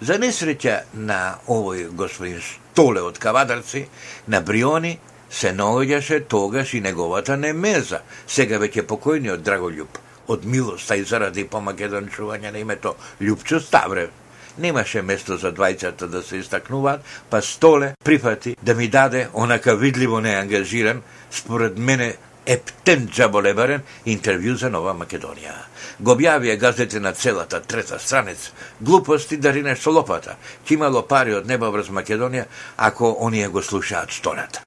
За 0.00 0.18
несреќа 0.20 0.82
на 0.92 1.38
овој 1.48 1.88
господин 1.88 2.40
Толе 2.74 3.02
од 3.02 3.18
Кавадарци, 3.18 3.86
на 4.26 4.40
Бриони 4.40 4.98
се 5.30 5.52
наоѓаше 5.54 6.24
тогаш 6.28 6.74
и 6.74 6.80
неговата 6.80 7.36
немеза, 7.36 8.02
сега 8.26 8.58
веќе 8.58 8.86
покојниот 8.90 9.42
Драголјуб, 9.46 10.00
од 10.28 10.44
милоста 10.44 10.96
и 10.96 11.04
заради 11.04 11.46
чување 11.46 12.52
на 12.52 12.58
името 12.58 12.96
Љупчо 13.20 13.60
Ставрев. 13.60 14.10
Немаше 14.58 15.02
место 15.02 15.36
за 15.36 15.52
двајцата 15.52 16.06
да 16.06 16.22
се 16.22 16.36
истакнуваат, 16.36 17.00
па 17.30 17.42
Столе 17.42 17.94
прифати 18.04 18.56
да 18.62 18.74
ми 18.74 18.88
даде, 18.88 19.28
онака 19.34 19.76
видливо 19.76 20.20
неангажиран, 20.20 21.02
според 21.30 21.78
мене 21.78 22.16
ептен 22.46 23.08
джаболебарен 23.08 23.82
интервју 24.06 24.54
за 24.60 24.70
Нова 24.70 24.94
Македонија. 24.94 25.54
Го 25.98 26.14
објавија 26.14 26.56
газете 26.58 27.00
на 27.00 27.12
целата 27.12 27.60
трета 27.60 27.98
страница. 27.98 28.50
Глупости 28.80 29.36
да 29.36 29.52
ринеш 29.52 29.78
со 29.78 29.90
лопата. 29.90 30.36
Ке 30.66 30.74
имало 30.74 31.02
пари 31.02 31.34
од 31.34 31.46
небо 31.46 31.70
врз 31.70 31.88
Македонија, 31.88 32.44
ако 32.76 33.16
оние 33.20 33.48
го 33.48 33.62
слушаат 33.62 34.12
стоната. 34.12 34.62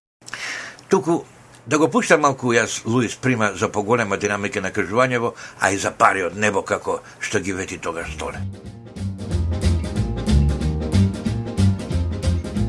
Туку 0.90 1.24
да 1.68 1.78
го 1.78 1.90
пуштам 1.92 2.22
малку 2.22 2.54
јас 2.54 2.86
Луис 2.86 3.16
Прима 3.16 3.52
за 3.56 3.70
поголема 3.70 4.18
динамика 4.18 4.62
на 4.62 4.72
кажувањево, 4.72 5.34
а 5.60 5.72
и 5.72 5.78
за 5.78 5.92
пари 5.92 6.24
од 6.24 6.38
небо 6.38 6.62
како 6.62 7.02
што 7.20 7.40
ги 7.40 7.54
вети 7.54 7.78
тогаш 7.78 8.14
Стоне. 8.16 8.40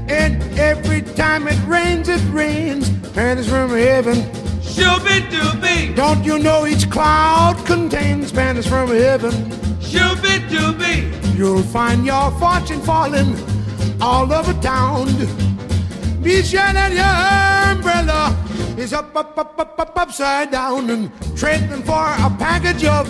And 0.09 0.43
every 0.59 1.03
time 1.15 1.47
it 1.47 1.61
rains, 1.69 2.09
it 2.09 2.23
rains. 2.33 2.91
Pennies 3.15 3.49
from 3.49 3.71
heaven. 3.71 4.48
Shooby 4.78 5.30
dooby, 5.30 5.96
Don't 5.96 6.24
you 6.24 6.40
know 6.40 6.66
each 6.66 6.90
cloud 6.90 7.58
contains 7.66 8.32
pennies 8.32 8.68
from 8.68 8.90
heaven? 8.90 9.32
shooby 9.82 10.40
dooby, 10.50 11.10
You'll 11.38 11.64
find 11.64 12.06
your 12.06 12.32
fortune 12.40 12.82
falling 12.82 13.36
all 14.02 14.32
over 14.32 14.54
town. 14.62 15.08
Be 16.22 16.42
sure 16.44 16.72
that 16.74 16.92
your 16.94 17.14
umbrella 17.72 18.36
is 18.78 18.94
up, 18.94 19.16
up, 19.16 19.38
up, 19.38 19.60
up, 19.60 19.80
up, 19.80 19.98
upside 19.98 20.52
down 20.52 20.90
and 20.90 21.12
trading 21.36 21.84
for 21.84 22.06
a 22.28 22.30
package 22.40 22.86
of 22.86 23.08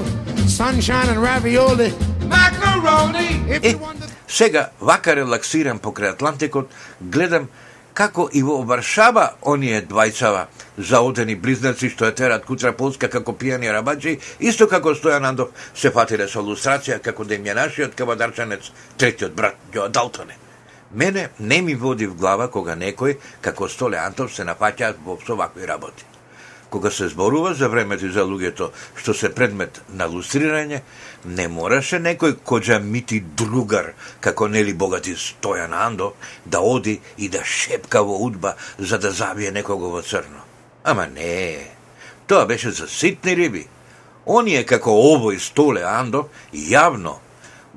sunshine 0.50 1.10
and 1.10 1.22
ravioli. 1.22 1.92
macaroni, 2.28 3.30
If 3.50 3.64
Е, 3.64 3.70
you 3.74 3.78
want 3.80 4.02
to 4.02 4.08
сега, 4.28 4.70
вака 4.82 5.16
релаксирам 5.16 5.80
покрај 5.80 6.10
Атлантикот, 6.16 6.68
гледам 7.02 7.48
како 7.99 8.29
и 8.33 8.43
во 8.47 8.61
Варшава 8.63 9.25
оние 9.53 9.81
двајцава 9.91 10.45
заодени 10.91 11.35
близнаци 11.35 11.89
што 11.91 12.07
ја 12.07 12.15
терат 12.21 12.45
кутра 12.47 12.71
Полска 12.73 13.09
како 13.11 13.33
пијани 13.41 13.73
рабаджи, 13.75 14.19
исто 14.39 14.69
како 14.71 14.93
Стојан 14.95 15.27
Андов 15.27 15.51
се 15.75 15.91
фатиле 15.91 16.29
со 16.31 16.45
лустрација 16.47 17.01
како 17.03 17.25
да 17.25 17.35
им 17.35 17.47
е 17.47 17.57
нашиот 17.59 17.97
кавадарчанец, 17.99 18.71
третиот 18.97 19.35
брат 19.35 19.57
Ѓо 19.73 19.89
Далтоне. 19.89 20.37
Мене 20.95 21.29
не 21.41 21.61
ми 21.63 21.75
води 21.75 22.07
в 22.07 22.15
глава 22.15 22.49
кога 22.49 22.77
некој, 22.77 23.19
како 23.41 23.69
Столе 23.69 23.99
Антов, 23.99 24.31
се 24.35 24.47
нафаќаат 24.47 25.03
во 25.05 25.19
овакви 25.35 25.67
работи. 25.67 26.18
Кога 26.71 26.91
се 26.91 27.09
зборува 27.09 27.55
за 27.55 27.69
времето 27.69 28.07
и 28.07 28.13
за 28.13 28.25
луѓето 28.29 28.71
што 28.97 29.15
се 29.15 29.31
предмет 29.35 29.81
на 29.89 30.09
лустрирање, 30.09 30.83
не 31.25 31.47
мораше 31.49 31.97
некој 31.97 32.37
коджа 32.45 32.79
мити 32.79 33.21
другар, 33.21 33.95
како 34.21 34.49
нели 34.49 34.75
богати 34.75 35.17
Стојан 35.17 35.73
Андо, 35.73 36.13
да 36.45 36.61
оди 36.61 37.01
и 37.17 37.29
да 37.29 37.45
шепка 37.45 38.03
во 38.05 38.19
удба 38.21 38.55
за 38.79 38.99
да 38.99 39.11
забие 39.11 39.51
некого 39.51 39.91
во 39.91 40.03
црно. 40.03 40.45
Ама 40.85 41.07
не, 41.07 41.65
тоа 42.27 42.47
беше 42.47 42.71
за 42.71 42.89
ситни 42.89 43.37
риби. 43.37 43.67
Оние 44.27 44.65
како 44.69 44.93
овој 44.93 45.41
Столе 45.41 45.83
Андо 45.89 46.29
јавно 46.53 47.17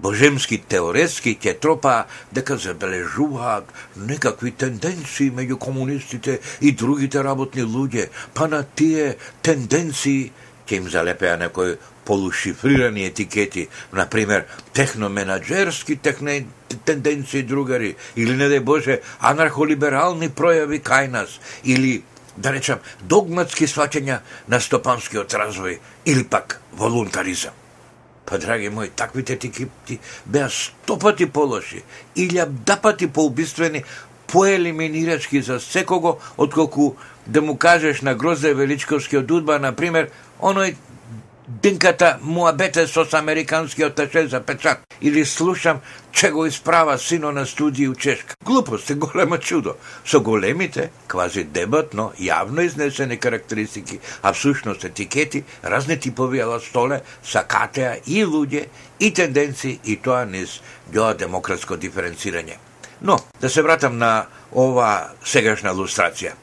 божемски 0.02 0.58
теоретски 0.58 1.38
ќе 1.42 1.58
тропа 1.62 2.06
дека 2.34 2.58
забележуваат 2.58 3.70
некакви 3.96 4.52
тенденции 4.52 5.32
меѓу 5.32 5.58
комунистите 5.58 6.40
и 6.62 6.72
другите 6.72 7.24
работни 7.24 7.64
луѓе, 7.64 8.10
па 8.34 8.48
на 8.48 8.64
тие 8.64 9.16
тенденции 9.42 10.32
ќе 10.66 10.82
им 10.82 10.90
залепеа 10.90 11.38
некои 11.38 11.78
полушифрирани 12.06 13.06
етикети, 13.06 13.68
на 13.94 14.08
пример 14.10 14.46
техноменаджерски 14.74 15.96
техне, 15.96 16.46
тенденции 16.86 17.44
другари, 17.44 17.96
или 18.16 18.36
не 18.36 18.50
дај 18.50 18.64
Боже, 18.66 19.00
анархолиберални 19.20 20.32
пројави 20.34 20.82
кај 20.82 21.12
нас, 21.12 21.40
или 21.64 22.02
да 22.38 22.54
речам, 22.56 22.80
догматски 23.04 23.68
сваќања 23.68 24.22
на 24.48 24.60
стопанскиот 24.60 25.34
развој 25.34 25.80
или 26.06 26.24
пак 26.24 26.62
волунтаризам. 26.74 27.61
Па, 28.32 28.38
драги 28.40 28.70
мои, 28.70 28.88
таквите 28.88 29.34
етикети 29.34 30.00
беа 30.26 30.48
сто 30.50 30.96
пати 30.96 31.26
полоши, 31.28 31.82
илјада 32.16 32.78
пати 32.80 33.10
поубиствени, 33.12 33.84
поелиминирачки 34.32 35.42
за 35.42 35.60
секого, 35.60 36.18
отколку 36.38 36.96
да 37.28 37.42
му 37.42 37.58
кажеш 37.58 38.02
на 38.02 38.16
Грозе 38.16 38.54
Величковскиот 38.54 39.32
удба, 39.32 39.60
например, 39.60 40.08
оној 40.40 40.76
динката 41.62 42.18
муабете 42.22 42.88
со 42.88 43.06
американскиот 43.12 43.96
таше 43.96 44.28
за 44.28 44.40
печат. 44.40 44.80
Или 45.02 45.26
слушам 45.26 45.82
че 46.12 46.32
го 46.32 46.46
исправа 46.46 46.98
сино 46.98 47.32
на 47.32 47.46
студии 47.46 47.88
у 47.88 47.96
Чешка. 47.96 48.36
Глупост 48.44 48.90
е 48.90 48.94
голема 48.96 49.40
чудо. 49.40 49.76
Со 50.06 50.22
големите, 50.22 50.92
квази 51.08 51.44
дебатно, 51.44 52.12
јавно 52.20 52.66
изнесени 52.66 53.18
карактеристики, 53.18 54.00
а 54.24 54.34
всушност 54.34 54.84
етикети, 54.84 55.44
разни 55.64 56.00
типови 56.00 56.40
ала 56.40 56.60
столе, 56.60 57.02
сакатеа 57.24 57.98
и 58.08 58.26
луѓе, 58.26 58.68
и 59.00 59.14
тенденции, 59.14 59.80
и 59.86 59.98
тоа 59.98 60.26
низ 60.26 60.62
ѓоа 60.94 61.18
демократско 61.18 61.78
диференцирање. 61.78 62.58
Но, 63.02 63.18
да 63.42 63.50
се 63.50 63.62
вратам 63.62 63.98
на 63.98 64.28
ова 64.52 65.10
сегашна 65.26 65.74
лустрација. 65.74 66.34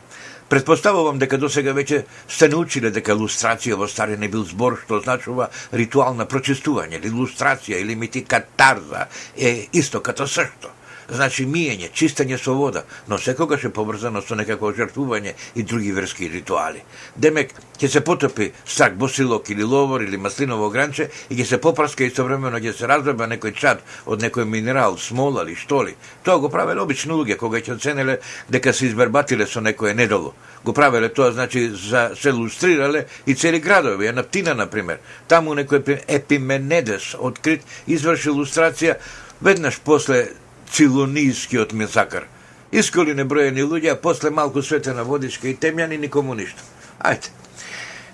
Предпоставувам 0.48 1.18
дека 1.20 1.36
до 1.38 1.48
сега 1.52 1.74
веќе 1.76 2.02
сте 2.28 2.48
научиле 2.48 2.90
дека 2.90 3.16
лустрација 3.16 3.76
во 3.76 3.88
старина 3.88 4.30
бил 4.32 4.46
збор 4.48 4.78
што 4.80 4.96
означува 5.02 5.50
ритуал 5.72 6.16
на 6.16 6.24
прочистување, 6.24 7.02
или 7.02 7.12
лустрација, 7.12 7.80
или 7.82 7.94
мити 7.94 8.24
катарза, 8.24 9.06
е 9.36 9.68
исто 9.72 10.00
като 10.00 10.26
сешто. 10.26 10.72
Значи 11.08 11.46
миење, 11.48 11.88
чистење 11.88 12.36
со 12.36 12.52
вода, 12.52 12.82
но 13.08 13.16
секогаш 13.18 13.62
е 13.64 13.70
поврзано 13.72 14.20
со 14.20 14.36
некакво 14.36 14.74
жртвување 14.76 15.32
и 15.56 15.62
други 15.62 15.92
верски 15.96 16.26
ритуали. 16.28 16.82
Демек, 17.16 17.54
ќе 17.80 17.88
се 17.88 18.00
потопи 18.04 18.50
сак 18.68 18.98
босилок 19.00 19.48
или 19.48 19.64
ловор 19.64 20.02
или 20.04 20.20
маслиново 20.20 20.68
гранче 20.70 21.06
и 21.30 21.38
ќе 21.38 21.46
се 21.48 21.58
попраска 21.64 22.04
и 22.04 22.12
современо 22.12 22.60
ќе 22.60 22.74
се 22.76 22.90
разреба 22.90 23.24
некој 23.24 23.54
чад 23.56 23.80
од 24.04 24.20
некој 24.20 24.44
минерал, 24.44 24.98
смола 25.00 25.46
или 25.46 25.56
штоли. 25.56 25.94
Тоа 26.24 26.42
го 26.42 26.50
правеле 26.52 26.84
обични 26.84 27.16
луѓе 27.16 27.38
кога 27.40 27.62
ќе 27.64 27.78
оценеле 27.78 28.18
дека 28.48 28.74
се 28.76 28.90
избербатиле 28.90 29.46
со 29.46 29.62
некое 29.64 29.94
недолу. 29.94 30.34
Го 30.64 30.74
правеле 30.76 31.08
тоа, 31.08 31.30
значи, 31.32 31.70
за, 31.72 32.10
се 32.20 32.32
лустрирале 32.32 33.06
и 33.26 33.34
цели 33.34 33.60
градови, 33.60 34.10
Енаптина, 34.12 34.52
например. 34.54 35.00
Таму 35.28 35.56
некој 35.56 36.02
Епименедес 36.04 37.14
открит 37.18 37.64
изврши 37.86 38.28
лустрација 38.28 38.98
веднаш 39.40 39.80
после 39.80 40.28
Цилонискиот 40.70 41.72
месакар. 41.72 42.26
Исколи 42.72 43.14
неброени 43.14 43.64
луѓе, 43.64 43.92
а 43.92 43.96
после 43.96 44.30
малку 44.30 44.62
светена 44.62 45.04
водичка 45.04 45.48
и 45.48 45.56
темјани 45.56 45.96
никому 45.98 46.34
ништо. 46.34 46.62
Ајде. 47.00 47.32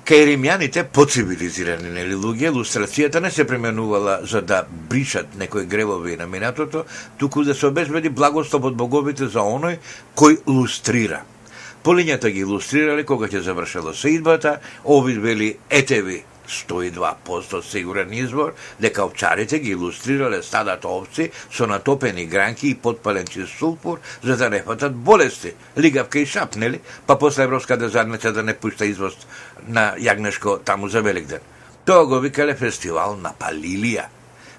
Кај 0.04 0.26
римјаните, 0.28 0.82
поцивилизирани 0.92 1.88
нели 1.88 2.14
луѓе, 2.14 2.50
лустрацијата 2.52 3.22
не 3.24 3.30
се 3.30 3.46
пременувала 3.48 4.18
за 4.22 4.42
да 4.42 4.66
бришат 4.90 5.32
некои 5.40 5.64
гревови 5.64 6.16
на 6.16 6.26
минатото, 6.26 6.84
туку 7.18 7.44
да 7.44 7.54
се 7.54 7.66
обезбеди 7.66 8.08
благослов 8.08 8.68
од 8.68 8.76
боговите 8.76 9.26
за 9.32 9.40
оној 9.40 9.78
кој 10.14 10.42
лустрира. 10.46 11.22
Полињата 11.84 12.28
ги 12.28 12.44
лустрирале 12.44 13.04
кога 13.08 13.32
ќе 13.32 13.40
завршела 13.48 13.94
сеидбата, 13.96 14.58
овид 14.84 15.22
вели 15.24 15.54
етеви 15.70 16.22
102% 16.48 17.62
сигурен 17.62 18.12
извор 18.12 18.54
дека 18.80 19.04
овчарите 19.04 19.58
ги 19.58 19.70
илустрирале 19.70 20.42
стадата 20.42 20.88
овци 20.88 21.30
со 21.52 21.66
натопени 21.66 22.26
гранки 22.26 22.68
и 22.68 22.74
подпален 22.74 23.26
чист 23.26 23.58
сулфур 23.58 24.00
за 24.22 24.36
да 24.36 24.50
не 24.50 24.62
фатат 24.62 24.94
болести, 24.94 25.54
лигавка 25.78 26.18
и 26.18 26.26
шапнели. 26.26 26.80
Па 27.06 27.18
после 27.18 27.42
Европската 27.42 27.88
задница 27.88 28.32
да 28.32 28.42
не 28.42 28.54
пушта 28.54 28.86
извоз 28.86 29.14
на 29.68 29.94
јагнешко 29.96 30.58
таму 30.64 30.88
за 30.88 31.02
Великден. 31.02 31.40
Тоа 31.84 32.06
го 32.06 32.20
викале 32.20 32.54
фестивал 32.56 33.16
на 33.16 33.32
Палилија. 33.32 34.06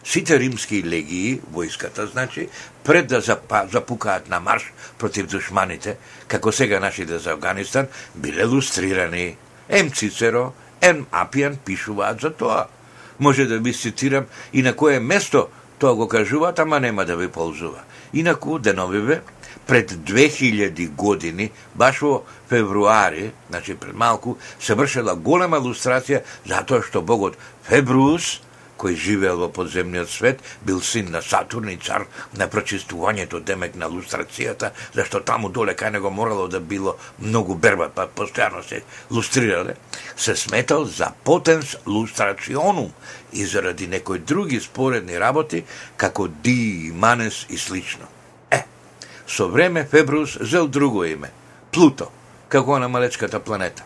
Сите 0.05 0.37
римски 0.37 0.83
легии, 0.85 1.41
војската, 1.53 2.05
значи, 2.05 2.49
пред 2.83 3.07
да 3.07 3.21
запа, 3.21 3.65
запукаат 3.71 4.29
на 4.29 4.39
марш 4.39 4.67
против 4.97 5.25
душманите, 5.25 5.97
како 6.27 6.51
сега 6.51 6.79
нашите 6.79 7.17
за 7.17 7.33
Афганистан, 7.33 7.87
биле 8.15 8.45
лустрирани. 8.45 9.37
Ем 9.69 9.89
Цицеро, 9.89 10.53
Ен 10.81 11.05
Апијан 11.11 11.57
пишуваат 11.65 12.21
за 12.21 12.31
тоа. 12.31 12.65
Може 13.19 13.45
да 13.45 13.59
ви 13.59 13.73
цитирам 13.73 14.25
и 14.53 14.61
на 14.61 14.75
кое 14.75 14.99
место 14.99 15.47
тоа 15.79 15.95
го 15.95 16.07
кажуваат, 16.07 16.59
ама 16.59 16.79
нема 16.79 17.05
да 17.05 17.17
ви 17.17 17.27
ползува. 17.27 17.79
Инаку, 18.13 18.59
деновиве, 18.59 19.21
пред 19.67 19.91
2000 19.91 20.89
години, 20.89 21.51
баш 21.75 22.01
во 22.01 22.23
февруари, 22.49 23.31
значи 23.49 23.75
пред 23.75 23.95
малку, 23.95 24.37
се 24.59 24.75
вршела 24.75 25.15
голема 25.15 25.57
лустрација 25.57 26.23
затоа 26.45 26.83
што 26.85 27.01
богот 27.01 27.37
Фебрус, 27.65 28.41
кој 28.77 28.95
живеел 28.95 29.39
во 29.39 29.49
подземниот 29.49 30.09
свет, 30.09 30.41
бил 30.65 30.81
син 30.81 31.11
на 31.11 31.21
Сатурн 31.21 31.69
и 31.69 31.77
цар 31.77 32.05
на 32.33 32.47
прочистувањето, 32.51 33.39
демек 33.39 33.75
на 33.75 33.89
лустрацијата, 33.91 34.71
зашто 34.93 35.21
таму 35.21 35.49
доле 35.49 35.75
кај 35.75 35.95
него 35.95 36.11
морало 36.11 36.47
да 36.47 36.59
било 36.59 36.97
многу 37.19 37.55
берба, 37.55 37.89
па 37.89 38.07
постојано 38.07 38.63
се 38.67 38.83
лустрирале, 39.11 39.75
се 40.17 40.35
сметал 40.35 40.85
за 40.85 41.11
потенс 41.23 41.77
лустрационум 41.85 42.91
и 43.33 43.45
заради 43.45 43.87
некои 43.87 44.19
други 44.19 44.59
споредни 44.59 45.19
работи, 45.19 45.65
како 45.97 46.27
Ди, 46.27 46.91
Манес 46.93 47.45
и 47.49 47.57
слично. 47.57 48.07
Е, 48.51 48.65
со 49.27 49.47
време 49.47 49.87
Фебрус 49.91 50.37
зел 50.41 50.67
друго 50.67 51.05
име, 51.05 51.31
Плуто, 51.71 52.11
како 52.49 52.79
на 52.79 52.89
малечката 52.89 53.39
планета. 53.39 53.83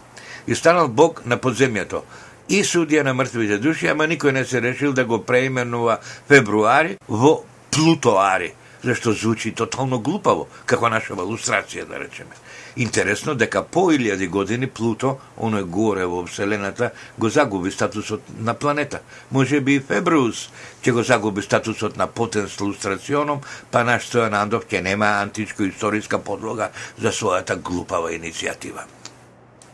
и 0.50 0.56
станал 0.56 0.88
бог 0.88 1.22
на 1.26 1.38
подземјето 1.38 2.02
и 2.50 2.64
судија 2.66 3.04
на 3.06 3.14
мртвите 3.14 3.60
души, 3.62 3.88
ама 3.88 4.08
никој 4.10 4.34
не 4.34 4.46
се 4.46 4.62
решил 4.62 4.94
да 4.94 5.06
го 5.06 5.22
преименува 5.24 6.00
фебруари 6.28 6.98
во 7.08 7.44
Плутоари, 7.72 8.54
зашто 8.84 9.14
звучи 9.14 9.52
тотално 9.54 10.00
глупаво, 10.00 10.48
како 10.66 10.90
наша 10.90 11.14
лустрација, 11.14 11.86
да 11.86 12.00
речеме. 12.00 12.34
Интересно 12.76 13.36
дека 13.36 13.64
по 13.64 13.90
илјади 13.92 14.28
години 14.30 14.68
Плуто, 14.68 15.18
оној 15.38 15.64
горе 15.64 16.06
во 16.06 16.24
Вселената, 16.26 16.92
го 17.18 17.30
загуби 17.30 17.72
статусот 17.72 18.22
на 18.40 18.54
планета. 18.54 19.02
Може 19.32 19.60
би 19.62 19.76
и 19.76 19.80
Фебрус 19.80 20.50
ќе 20.82 20.92
го 20.92 21.04
загуби 21.04 21.42
статусот 21.42 21.98
на 21.98 22.08
потенс 22.08 22.60
лустрационом, 22.60 23.42
па 23.72 23.84
наш 23.84 24.10
Стојан 24.10 24.34
Андов 24.34 24.66
ќе 24.66 24.82
нема 24.82 25.20
античко-историска 25.22 26.18
подлога 26.18 26.72
за 26.98 27.12
својата 27.12 27.62
глупава 27.62 28.14
иницијатива. 28.16 28.88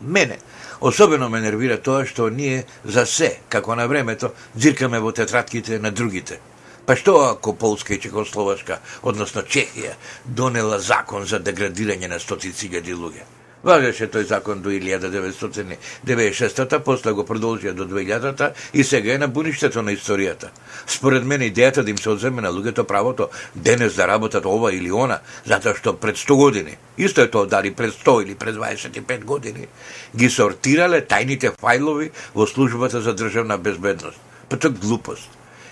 Мене, 0.01 0.39
особено 0.79 1.29
ме 1.29 1.41
нервира 1.41 1.77
тоа 1.77 2.05
што 2.05 2.29
ние 2.29 2.65
за 2.84 3.05
се, 3.05 3.38
како 3.50 3.75
на 3.75 3.88
времето, 3.88 4.34
дзиркаме 4.55 5.00
во 5.00 5.12
тетратките 5.12 5.79
на 5.79 5.91
другите– 5.91 6.39
Па 6.86 6.94
што 6.96 7.15
ако 7.25 7.55
Полска 7.58 7.96
и 7.96 8.01
Чехословачка, 8.01 8.77
односно 9.01 9.41
Чехија, 9.41 9.96
донела 10.25 10.77
закон 10.79 11.25
за 11.25 11.39
деградирање 11.41 12.12
на 12.12 12.20
стотици 12.22 12.70
илјади 12.70 12.94
луѓе? 12.94 13.25
Важеше 13.65 14.05
тој 14.13 14.27
закон 14.29 14.60
до 14.62 14.69
1996-та, 14.69 16.79
после 16.86 17.15
го 17.17 17.24
продолжија 17.25 17.74
до 17.74 17.88
2000-та 17.89 18.51
и 18.74 18.84
сега 18.84 19.13
е 19.13 19.17
на 19.17 19.27
буништето 19.27 19.81
на 19.81 19.95
историјата. 19.98 20.51
Според 20.88 21.25
мене 21.25 21.50
идејата 21.50 21.84
да 21.84 21.89
им 21.89 21.98
се 21.98 22.10
одземе 22.10 22.41
на 22.41 22.51
луѓето 22.53 22.84
правото 22.84 23.29
денес 23.55 23.95
да 23.95 24.07
работат 24.07 24.45
ова 24.45 24.74
или 24.74 24.91
она, 24.91 25.19
затоа 25.45 25.74
што 25.74 25.98
пред 25.98 26.17
100 26.17 26.38
години, 26.38 26.77
исто 26.98 27.25
е 27.25 27.31
тоа 27.31 27.50
дали 27.50 27.74
пред 27.74 27.93
100 27.93 28.24
или 28.24 28.36
пред 28.36 28.55
25 28.55 29.25
години, 29.25 29.67
ги 30.15 30.29
сортирале 30.29 31.01
тајните 31.01 31.57
фајлови 31.57 32.12
во 32.36 32.45
службата 32.45 33.01
за 33.01 33.15
државна 33.15 33.57
безбедност. 33.57 34.22
Па 34.50 34.57
тоа 34.57 34.69
глупост. 34.69 35.29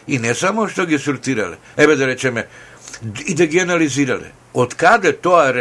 И 0.07 0.17
не 0.17 0.33
само 0.33 0.67
што 0.67 0.89
ги 0.89 0.97
сортирале, 0.97 1.61
еве 1.77 1.95
да 1.95 2.07
речеме, 2.07 2.47
и 3.27 3.35
да 3.35 3.45
ги 3.45 3.59
анализирале. 3.59 4.33
Од 4.53 4.73
каде 4.73 5.13
тоа 5.13 5.49
е 5.49 5.53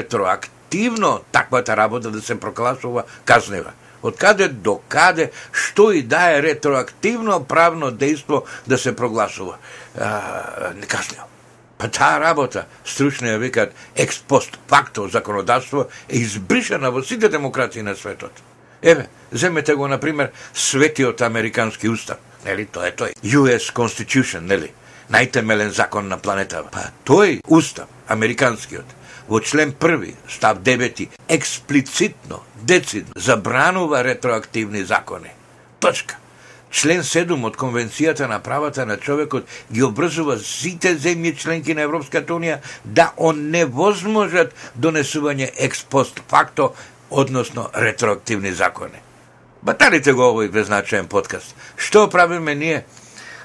активно 0.73 1.21
таквата 1.33 1.77
работа 1.77 2.11
да 2.11 2.23
се 2.23 2.41
прокласува 2.41 3.05
казнева? 3.25 3.73
Од 4.03 4.17
каде 4.19 4.49
до 4.49 4.81
каде, 4.89 5.31
што 5.53 5.93
и 5.93 6.03
да 6.03 6.33
е 6.35 6.41
ретроактивно 6.43 7.45
правно 7.45 7.93
дејство 7.93 8.43
да 8.67 8.79
се 8.79 8.97
прогласува 8.97 9.59
а, 9.95 10.73
некаснево. 10.75 11.29
Па 11.79 11.87
таа 11.89 12.19
работа, 12.19 12.65
стручно 12.85 13.29
ја 13.29 13.39
викат 13.39 13.75
експост 13.95 14.59
факто 14.67 15.07
законодавство, 15.09 15.87
е 16.09 16.19
избришена 16.19 16.91
во 16.91 17.03
сите 17.03 17.29
демократии 17.29 17.83
на 17.83 17.95
светот. 17.95 18.33
Еве, 18.83 19.07
земете 19.33 19.75
го, 19.75 19.89
например, 19.89 20.33
светиот 20.55 21.23
американски 21.23 21.89
устав 21.89 22.19
нели, 22.45 22.67
тоа 22.67 22.89
е 22.89 22.97
тој. 22.97 23.15
US 23.23 23.71
Constitution, 23.71 24.49
нели, 24.49 24.73
најтемелен 25.11 25.71
закон 25.71 26.09
на 26.09 26.19
планетава. 26.19 26.71
Па 26.73 26.91
тој 27.07 27.41
устав, 27.47 27.87
американскиот, 28.09 29.02
во 29.33 29.41
член 29.41 29.73
први, 29.73 30.15
став 30.29 30.59
9, 30.61 31.09
експлицитно, 31.29 32.43
децидно, 32.63 33.13
забранува 33.17 34.05
ретроактивни 34.05 34.85
закони. 34.85 35.31
Точка. 35.81 36.17
Член 36.71 37.01
7 37.01 37.45
од 37.45 37.57
Конвенцијата 37.57 38.29
на 38.29 38.41
правата 38.41 38.85
на 38.87 38.97
човекот 38.97 39.49
ги 39.73 39.83
обрзува 39.83 40.37
сите 40.39 40.93
земји 40.97 41.33
членки 41.37 41.75
на 41.75 41.85
Европската 41.89 42.33
Унија 42.33 42.59
да 42.85 43.13
оневозможат 43.17 44.53
донесување 44.77 45.51
експост 45.57 46.21
факто, 46.29 46.75
односно 47.11 47.69
ретроактивни 47.77 48.53
закони. 48.53 49.01
Батарите 49.63 50.13
го 50.13 50.29
овој 50.33 50.51
безначаен 50.53 51.09
подкаст. 51.09 51.55
Што 51.77 52.09
правиме 52.09 52.55
ние 52.55 52.85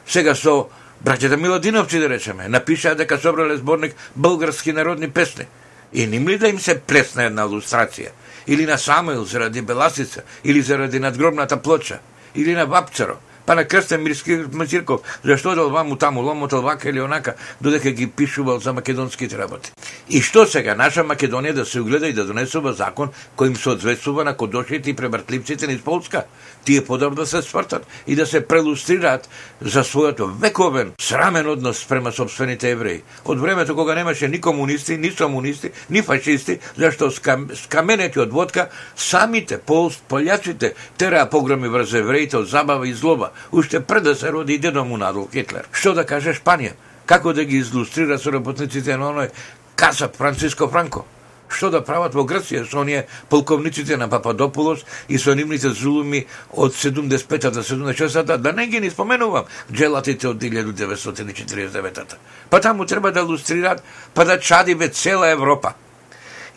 сега 0.07 0.35
со 0.35 0.67
браќата 1.03 1.35
Милодиновци, 1.35 1.99
да 1.99 2.09
речеме, 2.09 2.47
напишаа 2.47 2.95
дека 2.95 3.19
собрале 3.19 3.57
сборник 3.57 3.95
български 4.15 4.71
народни 4.73 5.11
песни. 5.11 5.47
И 5.93 6.07
ним 6.07 6.27
ли 6.27 6.37
да 6.37 6.47
им 6.47 6.59
се 6.59 6.79
пресна 6.79 7.23
една 7.23 7.47
лустрација? 7.47 8.11
Или 8.47 8.65
на 8.65 8.77
Самуил 8.77 9.25
заради 9.25 9.61
Беласица, 9.61 10.21
или 10.43 10.61
заради 10.61 10.99
надгробната 10.99 11.57
плоча, 11.57 11.99
или 12.35 12.55
на 12.55 12.65
Бапцаро, 12.65 13.17
па 13.47 13.55
на 13.55 13.65
Крстен 13.65 14.03
Мирски 14.03 14.43
Мацирков, 14.53 15.01
зашто 15.23 15.55
дал 15.55 15.69
ваму 15.69 15.95
таму 15.95 16.21
ломотал 16.21 16.61
вака 16.61 16.89
или 16.89 16.99
онака, 16.99 17.35
додека 17.61 17.91
ги 17.91 18.07
пишувал 18.07 18.59
за 18.59 18.73
македонските 18.73 19.37
работи. 19.37 19.71
И 20.09 20.21
што 20.21 20.45
сега, 20.45 20.75
наша 20.75 21.03
Македонија 21.03 21.53
да 21.53 21.65
се 21.65 21.81
угледа 21.81 22.07
и 22.07 22.13
да 22.13 22.25
донесува 22.27 22.73
закон 22.73 23.09
кој 23.37 23.47
им 23.47 23.55
се 23.55 23.63
соодветствува 23.63 24.23
на 24.23 24.35
кодошите 24.35 24.89
и 24.89 24.95
пребртливците 24.95 25.67
низ 25.67 25.81
Полска? 25.81 26.25
Тие 26.65 26.83
подобро 26.85 27.15
да 27.15 27.25
се 27.25 27.41
свртат 27.41 27.87
и 28.07 28.15
да 28.15 28.25
се 28.25 28.41
прелустрираат 28.47 29.29
за 29.61 29.83
својот 29.83 30.19
вековен 30.41 30.91
срамен 30.99 31.47
однос 31.47 31.85
према 31.87 32.11
собствените 32.11 32.71
евреи. 32.71 33.03
Од 33.25 33.39
времето 33.39 33.75
кога 33.75 33.95
немаше 33.95 34.27
ни 34.27 34.41
комунисти, 34.41 34.97
ни 34.97 35.11
сомунисти, 35.11 35.71
ни 35.89 36.01
фашисти, 36.01 36.59
зашто 36.77 37.11
скам, 37.11 37.47
скаменети 37.55 38.19
од 38.19 38.31
водка, 38.31 38.69
самите 38.95 39.57
пол, 39.57 39.91
полјаците 40.09 40.73
тераа 40.97 41.29
погроми 41.29 41.67
врз 41.67 41.93
евреите 41.93 42.37
од 42.37 42.47
забава 42.47 42.87
и 42.87 42.93
злоба, 42.93 43.31
уште 43.51 43.79
пред 43.79 44.03
да 44.03 44.15
се 44.15 44.31
роди 44.31 44.57
дедо 44.57 44.85
му 44.85 44.97
на 44.97 45.13
Хитлер. 45.33 45.67
Што 45.71 45.93
да 45.93 46.05
каже 46.05 46.33
Шпанија? 46.33 46.73
Како 47.05 47.33
да 47.33 47.43
ги 47.43 47.57
излустрира 47.57 48.19
со 48.19 48.31
работниците 48.31 48.97
на 48.97 49.11
оној 49.11 49.31
Каса 49.75 50.09
Франциско 50.09 50.67
Франко? 50.67 51.05
Што 51.47 51.69
да 51.71 51.81
прават 51.81 52.15
во 52.15 52.25
Грција 52.27 52.65
со 52.67 52.81
оние 52.81 53.07
полковниците 53.29 53.97
на 53.97 54.09
Пападополос 54.09 54.83
и 55.07 55.17
со 55.17 55.33
нивните 55.35 55.69
зулуми 55.69 56.25
од 56.51 56.75
75-та 56.75 57.49
до 57.51 57.63
76-та, 57.63 58.37
да 58.37 58.51
не 58.51 58.67
ги 58.67 58.79
ни 58.79 58.89
споменувам, 58.89 59.45
джелатите 59.71 60.27
од 60.27 60.43
1949-та. 60.43 62.17
Па 62.49 62.59
таму 62.59 62.85
треба 62.85 63.11
да 63.11 63.23
лустрираат, 63.23 63.83
па 64.13 64.25
да 64.25 64.39
чадиве 64.39 64.89
цела 64.89 65.31
Европа. 65.31 65.73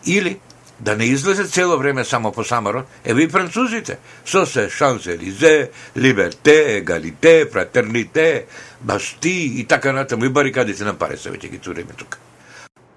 Или 0.04 0.40
да 0.80 0.96
не 0.96 1.04
излезе 1.04 1.44
цело 1.44 1.78
време 1.78 2.04
само 2.04 2.32
по 2.32 2.44
Самарот, 2.44 2.86
еве 3.04 3.22
и 3.22 3.28
французите, 3.28 3.98
со 4.24 4.46
се 4.46 4.68
Шанс-Елизе, 4.70 5.68
Либерте, 5.96 6.76
Егалите, 6.76 7.46
Фратерните, 7.52 8.46
Басти 8.80 9.52
и 9.60 9.64
така 9.64 9.92
натаму, 9.92 10.24
и 10.24 10.28
барикадите 10.28 10.84
на 10.84 10.94
Пареса, 10.94 11.30
веќе 11.30 11.50
ги 11.50 11.58
туреме 11.58 11.92
тука. 11.96 12.18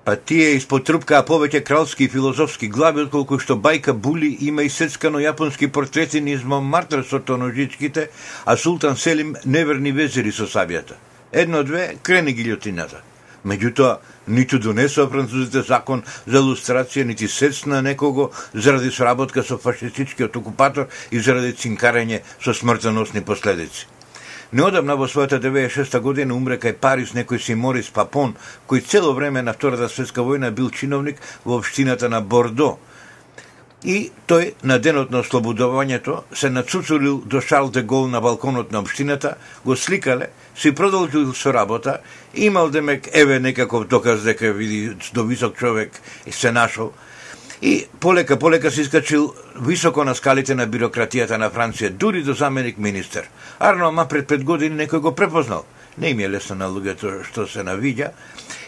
Па 0.04 0.16
тие 0.16 0.56
испотрупкаа 0.58 1.24
повеќе 1.24 1.64
кралски 1.64 2.04
и 2.04 2.12
филозофски 2.12 2.68
глави, 2.68 3.06
отколку 3.06 3.40
што 3.40 3.56
бајка 3.56 3.94
Були 3.94 4.34
има 4.48 4.64
и 4.64 4.70
сецкано 4.70 5.20
јапонски 5.24 5.72
портрети 5.72 6.20
низ 6.22 6.44
Монмартр 6.44 7.06
со 7.08 7.20
тоножичките, 7.20 8.10
а 8.46 8.58
Султан 8.58 8.98
Селим 8.98 9.36
неверни 9.46 9.92
везери 9.92 10.32
со 10.32 10.44
сабијата. 10.44 11.00
Едно-две, 11.32 11.96
крени 12.04 12.36
гилјотината. 12.36 13.00
Меѓутоа, 13.44 13.98
ниту 14.28 14.60
донесоа 14.60 15.10
французите 15.12 15.64
закон 15.68 16.04
за 16.26 16.40
лустрација, 16.40 17.04
нити 17.04 17.28
сецна 17.28 17.82
некого 17.82 18.30
заради 18.54 18.92
сработка 18.92 19.44
со 19.44 19.58
фашистичкиот 19.58 20.38
окупатор 20.40 20.88
и 21.12 21.20
заради 21.20 21.52
цинкарење 21.52 22.22
со 22.40 22.54
смртоносни 22.54 23.22
последици. 23.22 23.88
Неодамна 24.54 24.96
во 24.96 25.10
својата 25.10 25.42
96 25.42 26.00
година 26.00 26.36
умре 26.38 26.60
кај 26.62 26.78
Париз 26.78 27.12
некој 27.18 27.40
си 27.42 27.56
Морис 27.58 27.90
Папон, 27.90 28.36
кој 28.70 28.86
цело 28.86 29.14
време 29.18 29.42
на 29.42 29.54
Втората 29.54 29.90
светска 29.90 30.22
војна 30.22 30.52
бил 30.52 30.70
чиновник 30.70 31.20
во 31.44 31.58
општината 31.58 32.10
на 32.10 32.22
Бордо. 32.22 32.78
И 33.84 34.12
тој 34.28 34.54
на 34.64 34.78
денот 34.80 35.12
на 35.12 35.20
ослободувањето 35.20 36.22
се 36.32 36.50
нацуцурил 36.50 37.18
до 37.26 37.42
Шарл 37.42 37.68
де 37.70 37.82
Гол 37.84 38.08
на 38.08 38.22
балконот 38.22 38.72
на 38.72 38.80
општината, 38.80 39.36
го 39.66 39.76
сликале 39.76 40.28
си 40.56 40.72
продолжил 40.72 41.34
со 41.34 41.54
работа, 41.54 41.98
имал 42.34 42.70
демек 42.70 43.10
еве 43.14 43.40
некаков 43.40 43.88
доказ 43.88 44.24
дека 44.24 44.54
види 44.54 44.96
до 45.14 45.24
висок 45.24 45.58
човек 45.58 45.92
се 46.32 46.52
нашол, 46.52 46.92
и 47.62 47.86
полека 48.00 48.40
полека 48.40 48.72
се 48.72 48.82
искачил 48.82 49.34
високо 49.62 50.04
на 50.04 50.16
скалите 50.16 50.56
на 50.56 50.68
бирократијата 50.68 51.38
на 51.38 51.52
Франција, 51.52 51.90
дури 51.90 52.24
до 52.24 52.34
заменик 52.34 52.78
министер. 52.78 53.28
Арно, 53.60 53.88
ама 53.88 54.08
пред 54.08 54.28
пет 54.28 54.44
години 54.44 54.76
некој 54.76 55.00
го 55.00 55.16
препознал. 55.16 55.66
Не 55.98 56.10
им 56.10 56.20
е 56.20 56.30
лесно 56.30 56.56
на 56.56 56.68
луѓето 56.68 57.24
што 57.24 57.48
се 57.48 57.64
навиѓа 57.64 58.12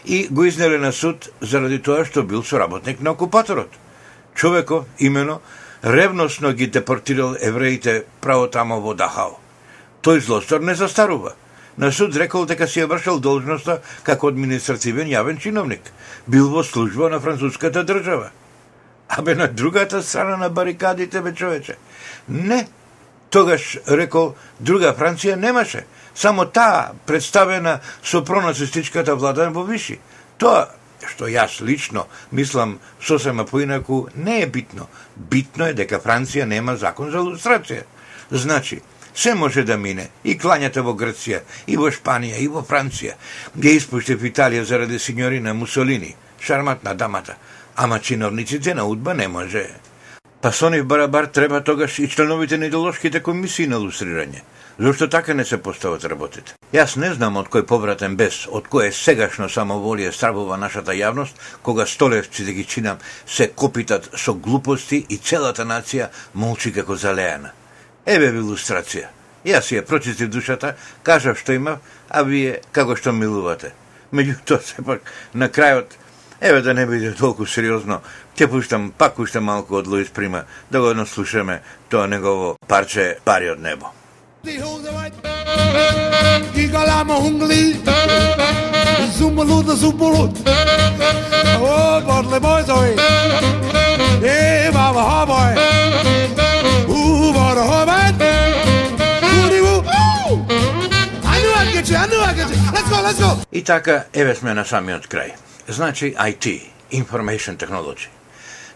и 0.04 0.28
го 0.28 0.44
изнеле 0.44 0.78
на 0.78 0.92
суд 0.92 1.28
заради 1.40 1.78
тоа 1.78 2.04
што 2.04 2.22
бил 2.22 2.42
соработник 2.42 3.00
на 3.00 3.10
окупаторот. 3.10 3.68
Човеков, 4.36 4.84
имено, 4.98 5.40
ревносно 5.84 6.52
ги 6.52 6.66
депортирал 6.66 7.36
евреите 7.40 8.04
право 8.20 8.46
тамо 8.50 8.80
во 8.80 8.94
Дахао. 8.94 9.40
Тој 10.02 10.20
злостор 10.20 10.60
не 10.60 10.74
застарува 10.74 11.32
на 11.76 11.92
суд 11.92 12.16
рекол 12.16 12.46
дека 12.46 12.66
си 12.68 12.80
ја 12.80 12.88
вршил 12.88 13.18
должноста 13.20 13.80
како 14.02 14.28
административен 14.32 15.08
јавен 15.08 15.40
чиновник. 15.40 15.92
Бил 16.26 16.48
во 16.50 16.64
служба 16.64 17.10
на 17.10 17.20
француската 17.20 17.84
држава. 17.84 18.30
Абе 19.08 19.34
на 19.34 19.48
другата 19.48 20.02
страна 20.02 20.36
на 20.36 20.48
барикадите, 20.48 21.20
бе 21.20 21.34
човече. 21.34 21.76
Не, 22.28 22.68
тогаш 23.30 23.78
рекол 23.88 24.34
друга 24.60 24.94
Франција 24.94 25.36
немаше. 25.36 25.86
Само 26.14 26.46
таа 26.46 26.94
представена 27.06 27.80
со 28.02 28.24
пронацистичката 28.24 29.14
влада 29.16 29.50
во 29.50 29.62
Виши. 29.64 30.00
Тоа 30.38 30.68
што 31.08 31.28
јас 31.30 31.60
лично 31.62 32.06
мислам 32.32 32.78
сосема 33.00 33.44
поинаку, 33.44 34.08
не 34.14 34.42
е 34.42 34.46
битно. 34.46 34.88
Битно 35.16 35.66
е 35.66 35.74
дека 35.74 36.00
Франција 36.00 36.44
нема 36.44 36.76
закон 36.76 37.10
за 37.10 37.18
лустрација. 37.18 37.84
Значи, 38.30 38.80
се 39.14 39.34
може 39.34 39.64
да 39.64 39.76
мине. 39.76 40.08
И 40.24 40.36
клањата 40.38 40.82
во 40.84 40.92
Грција, 40.92 41.40
и 41.66 41.76
во 41.76 41.88
Шпанија, 41.90 42.36
и 42.36 42.48
во 42.48 42.60
Франција. 42.62 43.14
Ге 43.56 43.76
испуште 43.78 44.16
в 44.16 44.24
Италија 44.28 44.62
заради 44.62 44.98
синьорина 44.98 45.54
Мусолини. 45.54 46.14
Шарматна 46.40 46.94
дамата. 46.94 47.36
Ама 47.76 48.00
чиновниците 48.00 48.74
на 48.74 48.84
Удба 48.84 49.14
не 49.14 49.28
може. 49.28 49.68
Па 50.42 50.52
со 50.52 50.70
барабар 50.84 51.26
треба 51.26 51.64
тогаш 51.64 51.98
и 51.98 52.08
членовите 52.08 52.58
на 52.58 52.66
идеолошките 52.66 53.22
комисии 53.22 53.66
на 53.66 53.76
лустрирање. 53.76 54.42
Зошто 54.78 55.08
така 55.08 55.34
не 55.34 55.44
се 55.44 55.56
постават 55.62 56.04
работите? 56.04 56.52
Јас 56.72 56.98
не 57.00 57.08
знам 57.16 57.38
од 57.40 57.46
кој 57.48 57.62
повратен 57.64 58.16
бес, 58.20 58.42
од 58.44 58.66
кое 58.68 58.90
сегашно 58.92 59.48
самоволие 59.48 60.12
стравува 60.12 60.58
нашата 60.60 60.92
јавност, 60.92 61.40
кога 61.62 61.86
столевци 61.86 62.44
да 62.44 62.52
ги 62.52 62.64
чинам 62.64 62.98
се 63.26 63.48
копитат 63.48 64.10
со 64.12 64.34
глупости 64.34 65.06
и 65.08 65.16
целата 65.16 65.64
нација 65.64 66.10
молчи 66.34 66.74
како 66.76 66.96
залеана. 66.96 67.54
Еве 68.04 68.30
ви 68.30 68.44
илустрација. 68.44 69.08
Јас 69.46 69.72
ја 69.72 69.86
прочистив 69.86 70.28
душата, 70.28 70.76
кажав 71.02 71.40
што 71.40 71.56
има, 71.56 71.78
а 72.10 72.22
вие 72.22 72.60
како 72.72 72.96
што 72.96 73.16
милувате. 73.16 73.72
Меѓутоа, 74.12 74.60
сепак, 74.60 75.00
на 75.32 75.48
крајот, 75.48 75.96
еве 76.40 76.60
да 76.60 76.74
не 76.74 76.86
биде 76.86 77.14
толку 77.16 77.46
сериозно, 77.46 78.02
ќе 78.36 78.50
пуштам 78.52 78.92
пак 78.92 79.18
уште 79.18 79.40
малку 79.40 79.80
од 79.80 79.86
Луис 79.86 80.10
Прима, 80.10 80.44
да 80.70 80.80
го 80.80 81.06
слушаме 81.06 81.62
тоа 81.88 82.06
негово 82.06 82.58
парче 82.68 83.16
Пари 83.24 83.50
од 83.50 83.60
небо. 83.60 83.96
Igalama 86.56 87.14
hungli 87.14 87.76
Zumbaluda 89.18 89.74
zumbalut 89.74 90.36
Oh, 91.60 92.00
Bodley 92.06 92.40
boys, 92.40 92.68
oh 92.70 92.82
Hey, 94.20 94.70
Baba, 94.72 95.02
ha 95.02 95.26
boy 95.26 95.52
Ooh, 96.94 97.32
Baba, 97.34 97.62
ha 97.70 97.84
man 97.90 98.14
Woody 99.22 99.60
woo 99.66 99.82
Ooh 99.82 100.38
I 101.24 101.36
knew 101.42 101.52
I'd 101.60 101.72
get 101.72 101.90
you, 101.90 101.96
I 101.96 102.06
knew 102.06 102.20
I'd 102.20 102.36
get 102.36 102.48
you 102.50 102.56
Let's 102.72 102.88
go, 102.90 103.02
let's 103.02 103.20
go. 103.20 103.42
И 103.52 103.62
така, 103.62 104.04
еве 104.14 104.34
сме 104.34 104.54
на 104.54 104.64
самиот 104.64 105.06
крај. 105.06 105.32
Значи 105.68 106.14
IT, 106.18 106.60
Information 106.92 107.56
Technology. 107.56 108.08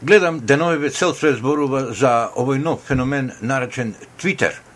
Гледам, 0.02 0.40
деновиве 0.40 0.90
цел 0.90 1.14
свет 1.14 1.37
зборува 1.37 1.92
за 1.94 2.30
овој 2.35 2.59
нов 2.59 2.80
феномен 2.88 3.33
наречен 3.40 3.94
Twitter– 4.18 4.52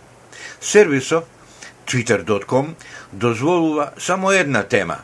Сервисо 0.61 1.23
twitter.com 1.87 2.75
дозволува 3.13 3.91
само 3.99 4.33
една 4.33 4.63
тема. 4.63 4.99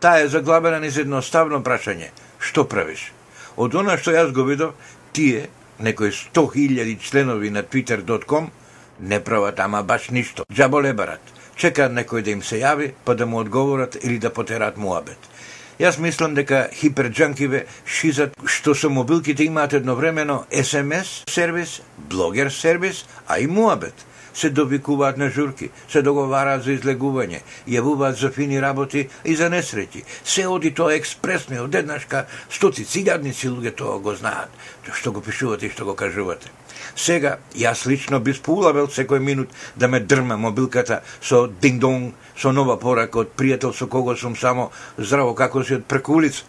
Таа 0.00 0.22
е 0.22 0.28
заглавена 0.28 0.80
низ 0.80 0.96
едноставно 0.96 1.62
прашање– 1.62 2.10
што 2.38 2.64
правиш? 2.64 3.10
Од 3.58 3.74
она 3.74 3.96
што 3.98 4.14
јас 4.14 4.30
го 4.32 4.44
видов, 4.46 4.74
тие, 5.12 5.48
некои 5.78 6.12
100.000 6.14 6.98
членови 7.02 7.50
на 7.50 7.62
twitter.com, 7.62 8.50
не 9.00 9.20
прават 9.24 9.60
ама 9.60 9.82
баш 9.82 10.10
ништо. 10.10 10.44
Джаболе 10.52 10.92
барат. 10.92 11.20
Чекаат 11.58 11.92
некој 11.92 12.22
да 12.22 12.30
им 12.30 12.42
се 12.42 12.60
јави, 12.62 12.92
па 13.04 13.14
да 13.14 13.26
му 13.26 13.40
одговорат 13.40 13.98
или 14.02 14.18
да 14.18 14.30
потерат 14.30 14.76
муабет. 14.76 15.18
Јас 15.78 16.00
мислам 16.02 16.32
дека 16.34 16.64
хиперджанкиве 16.74 17.60
шизат 17.86 18.32
што 18.50 18.72
со 18.74 18.88
мобилките 18.90 19.44
имаат 19.46 19.76
едновремено 19.78 20.40
SMS 20.50 21.22
сервис, 21.30 21.80
блогер 22.10 22.50
сервис, 22.50 23.04
а 23.28 23.38
и 23.38 23.46
муабет 23.46 23.94
се 24.38 24.50
довикуваат 24.50 25.16
на 25.18 25.30
журки, 25.30 25.70
се 25.90 26.02
договараат 26.02 26.62
за 26.62 26.76
излегување, 26.76 27.40
јавуваат 27.66 28.20
за 28.20 28.30
фини 28.30 28.60
работи 28.62 29.08
и 29.24 29.34
за 29.36 29.50
несреќи. 29.50 30.04
Се 30.24 30.46
оди 30.46 30.70
тоа 30.74 30.94
експресно 30.94 31.56
и 31.56 31.64
одеднашка 31.64 32.26
стоци 32.50 32.84
цигадници 32.84 33.50
луѓе 33.50 33.74
тоа 33.74 33.98
го 33.98 34.14
знаат, 34.14 34.50
што 34.92 35.12
го 35.12 35.20
пишувате 35.20 35.66
и 35.66 35.70
што 35.74 35.88
го 35.90 35.96
кажувате. 35.98 36.52
Сега, 36.94 37.38
јас 37.54 37.86
лично 37.86 38.20
би 38.20 38.34
спулавел 38.34 38.86
секој 38.86 39.18
минут 39.18 39.50
да 39.76 39.88
ме 39.88 40.00
дрма 40.00 40.36
мобилката 40.36 41.02
со 41.20 41.46
динг-донг, 41.48 42.14
со 42.36 42.52
нова 42.52 42.78
порака 42.78 43.24
од 43.24 43.34
пријател 43.34 43.74
со 43.74 43.86
кого 43.86 44.16
сум 44.16 44.36
само 44.36 44.70
здраво 44.98 45.34
како 45.34 45.64
си 45.64 45.74
од 45.80 45.84
преку 45.90 46.14
улица 46.22 46.46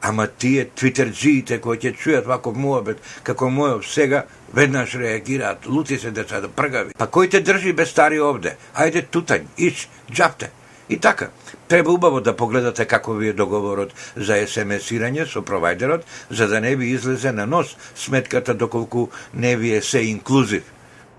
Ама 0.00 0.26
тие 0.26 0.64
твитерджиите 0.74 1.58
кои 1.60 1.78
ќе 1.78 1.92
чујат 1.96 2.28
ваков 2.28 2.56
муабет, 2.56 3.02
како 3.22 3.50
мојов 3.52 3.84
сега, 3.84 4.24
веднаш 4.54 4.94
реагираат, 4.96 5.66
лути 5.66 5.98
се 5.98 6.10
деца 6.10 6.40
да 6.40 6.48
пргави. 6.48 6.96
Па 6.96 7.06
кој 7.06 7.30
те 7.30 7.42
држи 7.44 7.72
без 7.76 7.92
стари 7.92 8.20
овде? 8.20 8.56
Ајде 8.74 9.04
тутањ, 9.12 9.44
иш, 9.58 9.88
джапте. 10.10 10.50
И 10.90 10.98
така, 10.98 11.28
треба 11.68 11.92
убаво 11.92 12.20
да 12.20 12.36
погледате 12.36 12.84
како 12.84 13.12
ви 13.14 13.28
е 13.28 13.32
договорот 13.32 13.92
за 14.16 14.40
СМС-ирање 14.42 15.28
со 15.30 15.42
провайдерот, 15.42 16.02
за 16.30 16.48
да 16.48 16.60
не 16.60 16.74
ви 16.76 16.88
излезе 16.90 17.32
на 17.32 17.46
нос 17.46 17.76
сметката 17.94 18.54
доколку 18.54 19.08
не 19.34 19.56
ви 19.56 19.70
е 19.76 19.82
се 19.82 20.02
инклузив. 20.02 20.64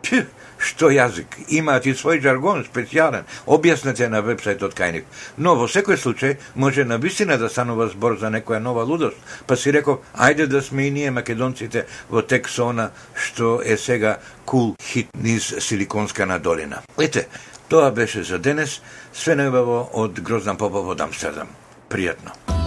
Пју, 0.03 0.25
што 0.61 0.91
јазик, 0.93 1.37
имаат 1.49 1.87
и 1.89 1.95
свој 1.97 2.21
жаргон 2.21 2.63
специјален, 2.67 3.25
објаснете 3.45 4.07
на 4.09 4.21
вебсајтот 4.21 4.77
кај 4.77 4.91
нив. 4.91 5.05
Но 5.37 5.55
во 5.55 5.67
секој 5.67 5.97
случај 5.97 6.37
може 6.55 6.85
на 6.85 6.97
вистина 6.97 7.37
да 7.37 7.49
станува 7.49 7.89
збор 7.89 8.17
за 8.21 8.29
некоја 8.29 8.61
нова 8.61 8.85
лудост, 8.85 9.17
па 9.47 9.57
си 9.57 9.73
реков, 9.73 10.05
ајде 10.13 10.47
да 10.47 10.61
сме 10.61 10.87
и 10.87 10.91
ние 10.91 11.11
македонците 11.11 11.85
во 12.09 12.21
тексона 12.21 12.91
што 13.15 13.61
е 13.65 13.77
сега 13.77 14.19
кул 14.45 14.61
cool 14.61 14.75
хит 14.83 15.09
низ 15.17 15.53
Силиконска 15.59 16.25
надолина. 16.25 16.81
Ете, 16.97 17.27
тоа 17.69 17.91
беше 17.91 18.23
за 18.23 18.39
денес, 18.39 18.81
све 19.13 19.35
најубаво 19.35 19.83
од 19.93 20.19
Гроздан 20.21 20.57
Попов 20.57 20.93
од 20.95 21.01
Амстердам. 21.01 21.47
Пријатно. 21.89 22.60